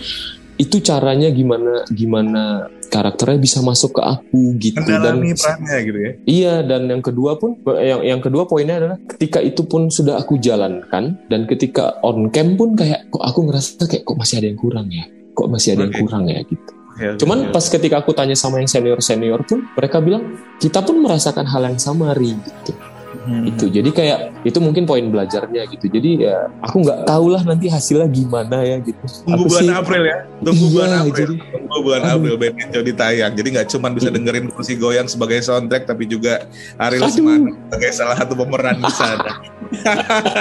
itu 0.62 0.78
caranya 0.86 1.34
gimana 1.34 1.82
gimana 1.90 2.70
karakternya 2.94 3.42
bisa 3.42 3.60
masuk 3.66 3.98
ke 3.98 4.02
aku 4.06 4.54
gitu 4.62 4.86
dan 4.86 5.18
perannya 5.18 5.78
gitu 5.82 5.98
ya. 5.98 6.12
iya 6.30 6.56
dan 6.62 6.86
yang 6.86 7.02
kedua 7.02 7.42
pun 7.42 7.58
yang 7.82 8.06
yang 8.06 8.22
kedua 8.22 8.46
poinnya 8.46 8.78
adalah 8.78 8.98
ketika 9.18 9.42
itu 9.42 9.66
pun 9.66 9.90
sudah 9.90 10.22
aku 10.22 10.38
jalankan 10.38 11.18
dan 11.26 11.50
ketika 11.50 11.98
on 12.06 12.30
cam 12.30 12.54
pun 12.54 12.78
kayak 12.78 13.10
kok 13.10 13.24
aku 13.26 13.50
ngerasa 13.50 13.90
kayak 13.90 14.06
kok 14.06 14.18
masih 14.18 14.36
ada 14.46 14.48
yang 14.54 14.60
kurang 14.62 14.88
ya 14.94 15.06
kok 15.34 15.50
masih 15.50 15.70
ada 15.74 15.82
yang 15.90 15.96
Oke. 15.98 16.02
kurang 16.06 16.24
ya 16.30 16.40
gitu 16.46 16.72
oke, 16.72 17.18
cuman 17.18 17.40
oke. 17.50 17.52
pas 17.58 17.66
ketika 17.66 17.96
aku 18.06 18.12
tanya 18.14 18.38
sama 18.38 18.62
yang 18.62 18.70
senior 18.70 19.02
senior 19.02 19.42
pun 19.42 19.66
mereka 19.74 19.98
bilang 19.98 20.38
kita 20.62 20.86
pun 20.86 21.02
merasakan 21.02 21.50
hal 21.50 21.66
yang 21.66 21.82
sama 21.82 22.14
ri 22.14 22.38
gitu 22.38 22.93
Hmm. 23.24 23.48
itu 23.48 23.72
jadi 23.72 23.88
kayak 23.88 24.20
itu 24.44 24.60
mungkin 24.60 24.84
poin 24.84 25.08
belajarnya 25.08 25.64
gitu 25.72 25.88
jadi 25.88 26.10
ya 26.20 26.38
aku 26.60 26.84
nggak 26.84 27.08
tahu 27.08 27.32
lah 27.32 27.40
nanti 27.42 27.72
hasilnya 27.72 28.04
gimana 28.06 28.60
ya 28.60 28.78
gitu 28.80 29.00
Tunggu 29.24 29.48
bulan 29.48 29.64
sih- 29.64 29.72
April 29.74 30.04
ya. 30.04 30.18
Tunggu 30.44 30.60
Iya, 30.62 30.74
bulan 30.76 30.90
April. 30.94 31.16
jadi- 31.16 31.40
Tunggu 31.56 31.78
bulan 31.80 32.02
Aduh. 32.04 32.12
April 32.12 32.34
and 32.54 32.70
Jody 32.70 32.94
tayang. 32.94 33.32
Jadi 33.32 33.48
nggak 33.50 33.68
cuma 33.70 33.88
bisa 33.90 34.08
Hmm. 34.08 34.16
dengerin 34.20 34.46
kursi 34.50 34.74
goyang 34.76 35.08
sebagai 35.08 35.40
soundtrack 35.40 35.84
tapi 35.86 36.04
juga 36.04 36.46
Ariel. 36.78 37.08
Lesmana 37.08 37.48
sebagai 37.64 37.92
salah 37.92 38.16
satu 38.20 38.34
pemeran 38.36 38.78
di 38.78 38.92
sana. 38.92 39.32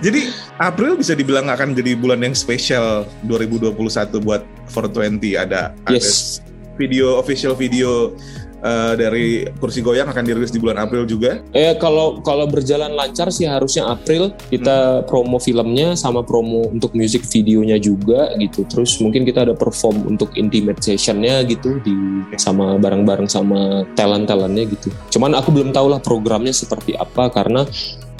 jadi 0.00 0.20
April 0.58 0.96
bisa 0.96 1.12
dibilang 1.12 1.46
akan 1.46 1.72
jadi 1.72 1.94
bulan 1.94 2.20
yang 2.20 2.32
spesial 2.32 3.04
2021 3.22 3.76
buat 4.18 4.42
420 4.66 5.36
ada 5.36 5.70
ada 5.84 5.92
yes 5.92 6.40
video 6.74 7.14
official 7.14 7.52
video 7.52 8.16
eh, 8.62 8.94
dari 8.94 9.26
kursi 9.58 9.82
goyang 9.82 10.08
akan 10.08 10.24
dirilis 10.24 10.54
di 10.54 10.62
bulan 10.62 10.86
April 10.86 11.04
juga. 11.04 11.42
Eh 11.52 11.74
kalau 11.76 12.22
kalau 12.22 12.46
berjalan 12.46 12.94
lancar 12.94 13.28
sih 13.34 13.44
harusnya 13.44 13.90
April 13.90 14.32
kita 14.48 15.04
promo 15.10 15.42
filmnya 15.42 15.98
sama 15.98 16.22
promo 16.22 16.70
untuk 16.70 16.94
music 16.94 17.26
videonya 17.28 17.76
juga 17.82 18.30
gitu. 18.38 18.64
Terus 18.70 18.96
mungkin 19.02 19.26
kita 19.26 19.44
ada 19.44 19.54
perform 19.58 20.06
untuk 20.06 20.32
intimate 20.38 20.80
sessionnya 20.80 21.42
gitu 21.44 21.82
di 21.82 21.94
sama 22.38 22.78
bareng-bareng 22.78 23.26
sama 23.26 23.82
talent-talentnya 23.98 24.64
gitu. 24.70 24.88
Cuman 25.18 25.34
aku 25.34 25.50
belum 25.50 25.74
tahu 25.74 25.90
lah 25.90 26.00
programnya 26.00 26.54
seperti 26.54 26.94
apa 26.94 27.28
karena 27.34 27.66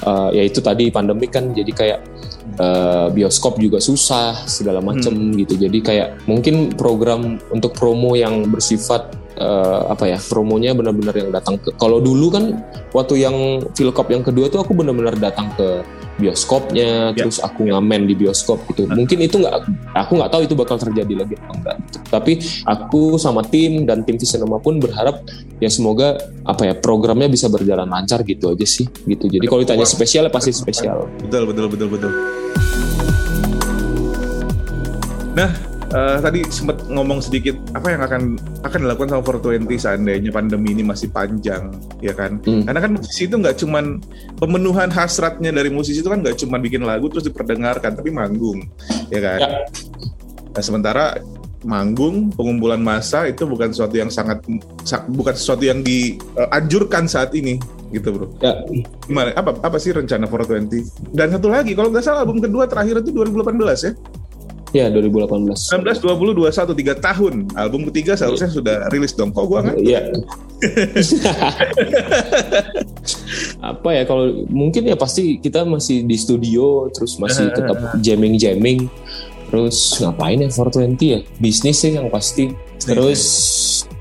eh, 0.03 0.31
ya 0.37 0.43
itu 0.43 0.59
tadi 0.59 0.91
pandemi 0.91 1.31
kan 1.31 1.55
jadi 1.55 1.73
kayak 1.73 2.01
eh, 2.59 3.07
bioskop 3.15 3.63
juga 3.63 3.79
susah 3.79 4.45
segala 4.51 4.83
macem 4.83 5.15
gitu. 5.39 5.55
Jadi 5.55 5.79
kayak 5.79 6.27
mungkin 6.27 6.75
program 6.75 7.39
untuk 7.55 7.73
promo 7.79 8.19
yang 8.19 8.51
bersifat 8.51 9.22
eh, 9.37 9.81
apa 9.89 10.05
ya 10.09 10.19
promonya 10.21 10.77
benar-benar 10.77 11.15
yang 11.17 11.31
datang 11.33 11.57
ke 11.61 11.73
kalau 11.77 12.01
dulu 12.01 12.33
kan 12.33 12.45
waktu 12.93 13.25
yang 13.25 13.37
Philcop 13.73 14.09
yang 14.13 14.25
kedua 14.25 14.53
tuh 14.53 14.61
aku 14.61 14.77
benar-benar 14.77 15.17
datang 15.17 15.49
ke 15.57 15.81
bioskopnya, 16.21 17.17
Ya. 17.17 17.25
terus 17.25 17.41
aku 17.41 17.65
ngamen 17.67 18.05
di 18.05 18.13
bioskop 18.13 18.61
gitu. 18.69 18.85
Mungkin 18.85 19.17
itu 19.25 19.41
nggak, 19.41 19.55
aku 19.97 20.13
nggak 20.21 20.31
tahu 20.31 20.43
itu 20.45 20.55
bakal 20.55 20.77
terjadi 20.77 21.25
lagi 21.25 21.35
atau 21.41 21.57
enggak. 21.57 21.77
Gitu. 21.89 21.99
Tapi 22.13 22.33
aku 22.69 23.17
sama 23.17 23.41
tim 23.43 23.89
dan 23.89 24.05
tim 24.05 24.21
Visinema 24.21 24.61
pun 24.61 24.77
berharap 24.77 25.25
ya 25.59 25.73
semoga 25.73 26.21
apa 26.45 26.69
ya 26.69 26.75
programnya 26.77 27.33
bisa 27.33 27.49
berjalan 27.49 27.89
lancar 27.89 28.21
gitu 28.29 28.53
aja 28.53 28.67
sih, 28.69 28.85
gitu. 29.09 29.25
Jadi 29.27 29.45
kalau 29.49 29.65
ditanya 29.65 29.89
spesial 29.89 30.29
ya 30.29 30.33
pasti 30.33 30.53
spesial. 30.53 31.09
Betul, 31.25 31.49
betul, 31.49 31.67
betul, 31.73 31.89
betul. 31.89 32.13
Nah, 35.33 35.72
eh, 35.93 36.19
tadi 36.19 36.41
sempat 36.49 36.89
ngomong 36.89 37.21
sedikit 37.21 37.55
apa 37.77 37.93
yang 37.93 38.03
akan 38.03 38.23
akan 38.65 38.79
dilakukan 38.83 39.09
sama 39.13 39.23
420 39.23 39.77
seandainya 39.77 40.31
pandemi 40.33 40.73
ini 40.73 40.83
masih 40.83 41.13
panjang, 41.13 41.69
ya 42.01 42.17
kan? 42.17 42.41
Hmm. 42.43 42.65
Karena 42.65 42.81
kan 42.81 42.91
musisi 42.97 43.29
itu 43.29 43.37
nggak 43.37 43.57
cuman 43.61 44.01
pemenuhan 44.41 44.89
hasratnya 44.89 45.53
dari 45.53 45.69
musisi 45.69 46.01
itu 46.01 46.09
kan 46.09 46.25
nggak 46.25 46.41
cuman 46.41 46.59
bikin 46.65 46.83
lagu 46.83 47.13
terus 47.13 47.29
diperdengarkan, 47.29 47.93
tapi 47.93 48.09
manggung, 48.09 48.65
ya 49.13 49.21
kan? 49.21 49.39
Ya. 49.41 49.59
Nah, 50.53 50.63
sementara 50.65 51.05
manggung 51.63 52.35
pengumpulan 52.35 52.83
massa 52.83 53.25
itu 53.31 53.47
bukan 53.47 53.71
sesuatu 53.71 53.95
yang 53.95 54.11
sangat 54.11 54.43
sa- 54.83 55.07
bukan 55.07 55.31
sesuatu 55.31 55.63
yang 55.63 55.79
dianjurkan 55.81 57.07
saat 57.07 57.31
ini 57.39 57.57
gitu 57.95 58.09
bro 58.11 58.27
Ya, 58.43 58.57
gimana 59.07 59.31
apa 59.37 59.55
apa 59.63 59.77
sih 59.79 59.95
rencana 59.95 60.27
420 60.27 61.15
dan 61.15 61.31
satu 61.31 61.53
lagi 61.53 61.77
kalau 61.77 61.93
nggak 61.93 62.03
salah 62.03 62.27
album 62.27 62.43
kedua 62.43 62.67
terakhir 62.67 63.05
itu 63.05 63.15
2018 63.15 63.87
ya 63.87 63.93
ya 64.73 64.89
2018. 64.89 65.53
19 65.53 66.01
20 66.01 66.41
21 66.41 66.97
3 66.97 67.05
tahun. 67.05 67.35
Album 67.55 67.85
ketiga 67.93 68.17
seharusnya 68.17 68.49
sudah 68.49 68.89
rilis 68.89 69.13
dong 69.13 69.31
kok 69.31 69.45
gua 69.45 69.61
nggak? 69.63 69.79
Iya. 69.79 70.01
apa 73.73 73.89
ya 73.95 74.03
kalau 74.07 74.47
mungkin 74.47 74.87
ya 74.87 74.95
pasti 74.95 75.43
kita 75.43 75.67
masih 75.67 76.07
di 76.07 76.15
studio 76.15 76.87
terus 76.95 77.19
masih 77.19 77.51
tetap 77.51 77.99
jamming 77.99 78.39
jamming 78.39 78.87
terus 79.51 79.99
ngapain 80.01 80.41
ya 80.41 80.49
420 80.49 80.97
ya? 81.03 81.21
Bisnis 81.37 81.85
sih 81.85 81.93
yang 81.93 82.09
pasti. 82.09 82.57
Terus 82.81 83.23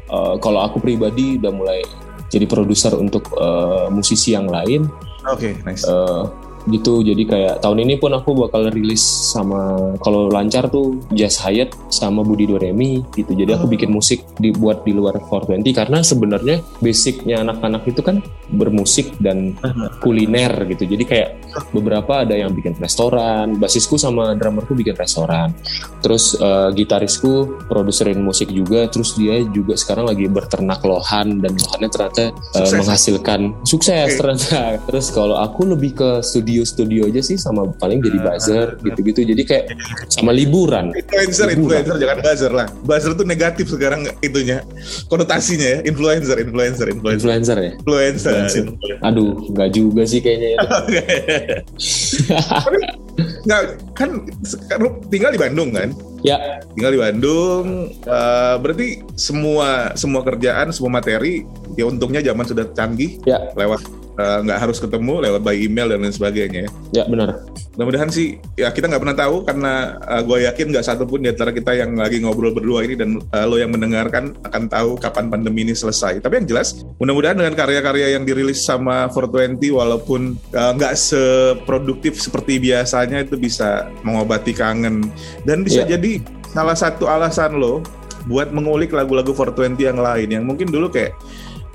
eh, 0.08 0.36
kalau 0.40 0.64
aku 0.64 0.80
pribadi 0.80 1.36
udah 1.38 1.52
mulai 1.52 1.84
jadi 2.32 2.48
produser 2.48 2.96
untuk 2.96 3.28
eh, 3.36 3.92
musisi 3.92 4.32
yang 4.32 4.48
lain. 4.48 4.88
Oke 5.28 5.60
nice. 5.68 5.86
Eh, 5.86 6.24
gitu. 6.69 7.02
Jadi 7.02 7.24
kayak 7.26 7.63
tahun 7.63 7.88
ini 7.88 7.97
pun 7.97 8.13
aku 8.13 8.36
bakal 8.47 8.69
rilis 8.69 9.02
sama 9.34 9.93
kalau 10.04 10.30
lancar 10.30 10.67
tuh 10.69 11.00
Jazz 11.13 11.41
Hayat 11.41 11.74
sama 11.89 12.21
Budi 12.21 12.45
Doremi 12.45 13.02
gitu. 13.15 13.34
Jadi 13.34 13.52
aku 13.56 13.65
bikin 13.71 13.89
musik 13.89 14.21
dibuat 14.38 14.84
di 14.86 14.93
luar 14.93 15.17
420 15.17 15.74
karena 15.74 16.00
sebenarnya 16.04 16.62
basicnya 16.84 17.41
anak-anak 17.41 17.84
itu 17.88 18.02
kan 18.04 18.21
bermusik 18.52 19.15
dan 19.17 19.56
kuliner 20.04 20.67
gitu. 20.69 20.86
Jadi 20.86 21.04
kayak 21.08 21.30
beberapa 21.71 22.24
ada 22.24 22.36
yang 22.36 22.52
bikin 22.52 22.76
restoran 22.78 23.58
basisku 23.58 23.95
sama 23.95 24.36
drummerku 24.36 24.76
bikin 24.76 24.95
restoran. 24.97 25.56
Terus 26.04 26.36
eh, 26.38 26.69
gitarisku 26.76 27.65
produserin 27.65 28.19
musik 28.21 28.52
juga. 28.52 28.88
Terus 28.91 29.15
dia 29.15 29.41
juga 29.50 29.78
sekarang 29.78 30.12
lagi 30.12 30.28
berternak 30.28 30.84
lohan 30.84 31.39
dan 31.39 31.54
lohannya 31.56 31.89
ternyata 31.89 32.24
Sukses. 32.52 32.74
menghasilkan 32.78 33.39
sukses 33.63 34.10
ternyata. 34.19 34.82
Terus 34.88 35.08
kalau 35.13 35.39
aku 35.39 35.67
lebih 35.67 35.91
ke 35.95 36.10
studio-studio 36.52 37.08
aja 37.08 37.22
sih 37.24 37.40
sama 37.40 37.72
paling 37.80 38.04
jadi 38.04 38.20
buzzer 38.20 38.76
gitu-gitu. 38.84 39.24
Jadi 39.24 39.44
kayak 39.48 39.66
sama 40.12 40.36
liburan. 40.36 40.92
Influencer 40.92 41.48
Liburan. 41.48 41.80
influencer 41.80 41.96
jangan 41.96 42.18
buzzer 42.20 42.52
lah. 42.52 42.68
Buzzer 42.84 43.12
tuh 43.16 43.24
negatif 43.24 43.66
sekarang 43.72 44.04
itunya. 44.20 44.60
Konotasinya 45.08 45.64
ya 45.64 45.80
influencer 45.88 46.36
influencer 46.44 46.88
influencer. 46.92 47.24
Influencer 47.24 47.58
ya? 47.58 47.72
Influencer. 47.80 48.36
Aduh 49.00 49.40
nggak 49.56 49.70
juga 49.72 50.04
sih 50.04 50.20
kayaknya 50.20 50.50
itu. 50.60 50.68
nggak 53.48 53.62
kan 53.96 54.10
sekarang 54.44 55.00
tinggal 55.08 55.32
di 55.32 55.40
Bandung 55.40 55.72
kan 55.72 55.90
ya. 56.22 56.38
Tinggal 56.74 56.92
di 56.94 57.00
Bandung. 57.00 57.66
Eh, 57.92 58.56
berarti 58.60 58.88
semua 59.16 59.94
semua 59.94 60.22
kerjaan 60.22 60.70
semua 60.72 60.98
materi 60.98 61.44
ya 61.74 61.86
untungnya 61.86 62.22
zaman 62.22 62.46
sudah 62.46 62.66
canggih. 62.72 63.20
Ya. 63.26 63.40
Lewat 63.54 63.82
eh, 64.18 64.38
nggak 64.46 64.60
harus 64.60 64.78
ketemu 64.78 65.14
lewat 65.24 65.42
by 65.42 65.56
email 65.56 65.88
dan 65.90 66.02
lain 66.02 66.14
sebagainya 66.14 66.68
ya. 66.68 66.72
ya 66.92 67.04
benar. 67.08 67.42
Mudah-mudahan 67.72 68.12
sih 68.12 68.36
ya 68.60 68.68
kita 68.68 68.92
nggak 68.92 69.00
pernah 69.00 69.16
tahu 69.16 69.48
karena 69.48 69.96
gue 70.28 70.44
yakin 70.44 70.76
nggak 70.76 70.84
satu 70.84 71.08
pun 71.08 71.24
di 71.24 71.32
antara 71.32 71.56
kita 71.56 71.72
yang 71.72 71.96
lagi 71.96 72.20
ngobrol 72.20 72.52
berdua 72.52 72.84
ini 72.84 73.00
dan 73.00 73.16
eh, 73.24 73.46
lo 73.48 73.56
yang 73.56 73.72
mendengarkan 73.72 74.36
akan 74.44 74.68
tahu 74.68 75.00
kapan 75.00 75.32
pandemi 75.32 75.64
ini 75.64 75.72
selesai. 75.72 76.20
Tapi 76.20 76.44
yang 76.44 76.48
jelas 76.52 76.84
mudah-mudahan 77.00 77.40
dengan 77.40 77.56
karya-karya 77.56 78.20
yang 78.20 78.28
dirilis 78.28 78.60
sama 78.68 79.08
420 79.08 79.72
walaupun 79.72 80.36
eh, 80.52 80.72
nggak 80.76 80.94
seproduktif 81.00 82.20
seperti 82.20 82.60
biasanya 82.60 83.24
itu 83.24 83.40
bisa 83.40 83.88
mengobati 84.04 84.52
kangen. 84.52 85.08
Dan 85.48 85.64
bisa 85.64 85.88
Iya. 85.88 85.96
jadi 85.96 86.11
salah 86.50 86.76
satu 86.76 87.08
alasan 87.08 87.56
lo 87.56 87.80
buat 88.26 88.52
mengulik 88.52 88.91
lagu-lagu 88.91 89.32
420 89.32 89.80
yang 89.82 89.97
lain 89.97 90.28
yang 90.30 90.43
mungkin 90.43 90.67
dulu 90.67 90.89
kayak 90.89 91.15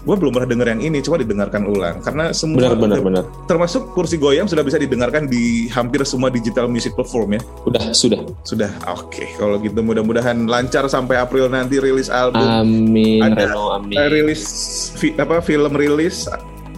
gue 0.06 0.14
belum 0.14 0.30
pernah 0.30 0.46
denger 0.46 0.68
yang 0.70 0.82
ini 0.84 1.02
coba 1.02 1.18
didengarkan 1.18 1.66
ulang. 1.66 1.98
Karena 1.98 2.30
semua 2.30 2.62
benar 2.62 2.78
benar 2.78 3.00
benar. 3.02 3.24
termasuk 3.50 3.90
kursi 3.90 4.14
goyang 4.14 4.46
sudah 4.46 4.62
bisa 4.62 4.78
didengarkan 4.78 5.26
di 5.26 5.66
hampir 5.66 6.06
semua 6.06 6.30
digital 6.30 6.70
music 6.70 6.94
platform 6.94 7.34
ya? 7.34 7.40
Udah 7.66 7.90
sudah. 7.90 8.22
Sudah 8.46 8.70
oke. 8.86 9.26
Kalau 9.34 9.58
gitu 9.58 9.74
mudah-mudahan 9.74 10.46
lancar 10.46 10.86
sampai 10.86 11.18
April 11.18 11.50
nanti 11.50 11.82
rilis 11.82 12.06
album. 12.06 12.38
Amin 12.38 13.18
Ada- 13.18 13.50
Reno 13.50 13.74
amin. 13.74 13.98
eh, 13.98 14.06
rilis 14.06 14.42
fi- 14.94 15.18
apa 15.18 15.42
film 15.42 15.74
rilis 15.74 16.30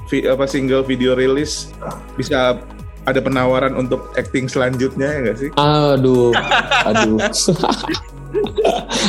vi- 0.08 0.24
apa 0.24 0.48
single 0.48 0.80
video 0.80 1.12
rilis 1.12 1.68
bisa 2.16 2.56
ada 3.10 3.20
penawaran 3.24 3.74
untuk 3.74 4.12
acting 4.14 4.46
selanjutnya 4.46 5.08
ya 5.08 5.18
nggak 5.28 5.38
sih? 5.40 5.50
Aduh 5.56 6.32
aduh. 6.84 7.18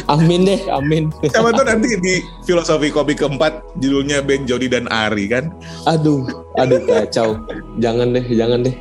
Amin 0.07 0.47
deh 0.47 0.63
amin. 0.71 1.11
Siapa 1.27 1.51
tuh 1.51 1.67
nanti 1.67 1.91
di 1.99 2.23
filosofi 2.47 2.87
kopi 2.87 3.19
keempat 3.19 3.75
judulnya 3.83 4.23
Ben 4.23 4.47
Jody 4.47 4.71
dan 4.71 4.87
Ari 4.87 5.27
kan? 5.27 5.51
Aduh 5.85 6.23
aduh 6.55 6.79
kacau. 6.87 7.35
Jangan 7.83 8.15
deh 8.15 8.25
jangan 8.31 8.63
deh. 8.63 8.75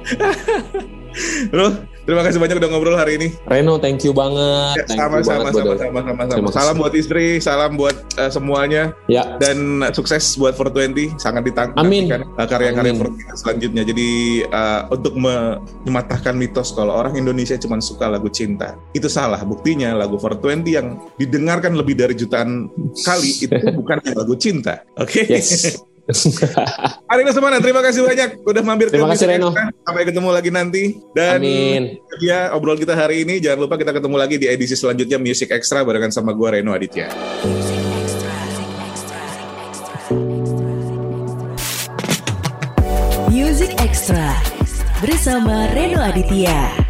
Bro 1.51 1.98
terima 2.09 2.25
kasih 2.25 2.41
banyak 2.41 2.57
udah 2.57 2.71
ngobrol 2.73 2.97
hari 2.97 3.21
ini. 3.21 3.29
Reno 3.45 3.77
thank 3.77 4.01
you 4.01 4.17
banget. 4.17 4.81
Ya, 4.81 4.85
thank 4.89 4.97
sama 4.97 5.21
you 5.21 5.29
sama 5.29 5.39
banget 5.45 5.53
sama 5.53 5.75
sama 5.77 6.01
sama 6.01 6.23
sama 6.25 6.49
kasih. 6.49 6.57
salam 6.57 6.75
buat 6.81 6.95
istri 6.97 7.27
salam 7.45 7.73
buat 7.77 7.97
eh, 8.17 8.31
semuanya. 8.33 8.83
Ya. 9.13 9.37
Dan 9.37 9.85
sukses 9.93 10.25
buat 10.41 10.57
420 10.57 11.21
sangat 11.21 11.45
ditang- 11.45 11.77
Amin. 11.77 12.09
nantikan 12.09 12.25
uh, 12.33 12.49
karya-karya 12.49 12.93
Amin. 12.97 13.05
420 13.05 13.43
selanjutnya. 13.45 13.83
Jadi 13.85 14.09
uh, 14.49 14.81
untuk 14.89 15.13
me- 15.21 15.61
mematahkan 15.85 16.33
mitos 16.33 16.73
kalau 16.73 16.97
orang 16.97 17.13
Indonesia 17.21 17.61
cuma 17.61 17.77
suka 17.85 18.09
lagu 18.09 18.33
cinta. 18.33 18.81
Itu 18.97 19.13
salah. 19.13 19.45
Buktinya 19.45 19.93
lagu 19.93 20.17
420 20.17 20.65
yang 20.65 20.87
didengarkan 21.21 21.77
lebih 21.77 21.93
dari 21.93 22.17
jutaan 22.17 22.73
kali 23.05 23.45
itu 23.45 23.53
bukan 23.85 24.01
lagu 24.17 24.33
cinta. 24.41 24.81
Oke? 24.97 25.29
Yes 25.29 25.85
Ari 27.13 27.23
Lesmana 27.25 27.61
terima 27.61 27.85
kasih 27.85 28.01
banyak 28.01 28.41
udah 28.41 28.63
mampir 28.65 28.89
Terima 28.89 29.13
ke 29.13 29.21
kasih, 29.21 29.29
Music 29.29 29.37
Reno. 29.37 29.49
Extra. 29.53 29.65
sampai 29.85 30.03
ketemu 30.09 30.29
lagi 30.33 30.51
nanti 30.51 30.83
dan 31.13 31.37
amin 31.37 31.83
ya 32.25 32.57
obrolan 32.57 32.81
kita 32.81 32.97
hari 32.97 33.29
ini 33.29 33.45
jangan 33.45 33.69
lupa 33.69 33.77
kita 33.77 33.93
ketemu 33.93 34.17
lagi 34.17 34.37
di 34.41 34.47
edisi 34.49 34.73
selanjutnya 34.73 35.21
Music 35.21 35.53
Extra 35.53 35.85
barengan 35.85 36.09
sama 36.09 36.33
gua 36.33 36.57
Reno 36.57 36.73
Aditya 36.73 37.13
Music 43.29 43.77
Extra 43.85 44.33
bersama 45.05 45.71
Reno 45.77 46.01
Aditya. 46.03 46.88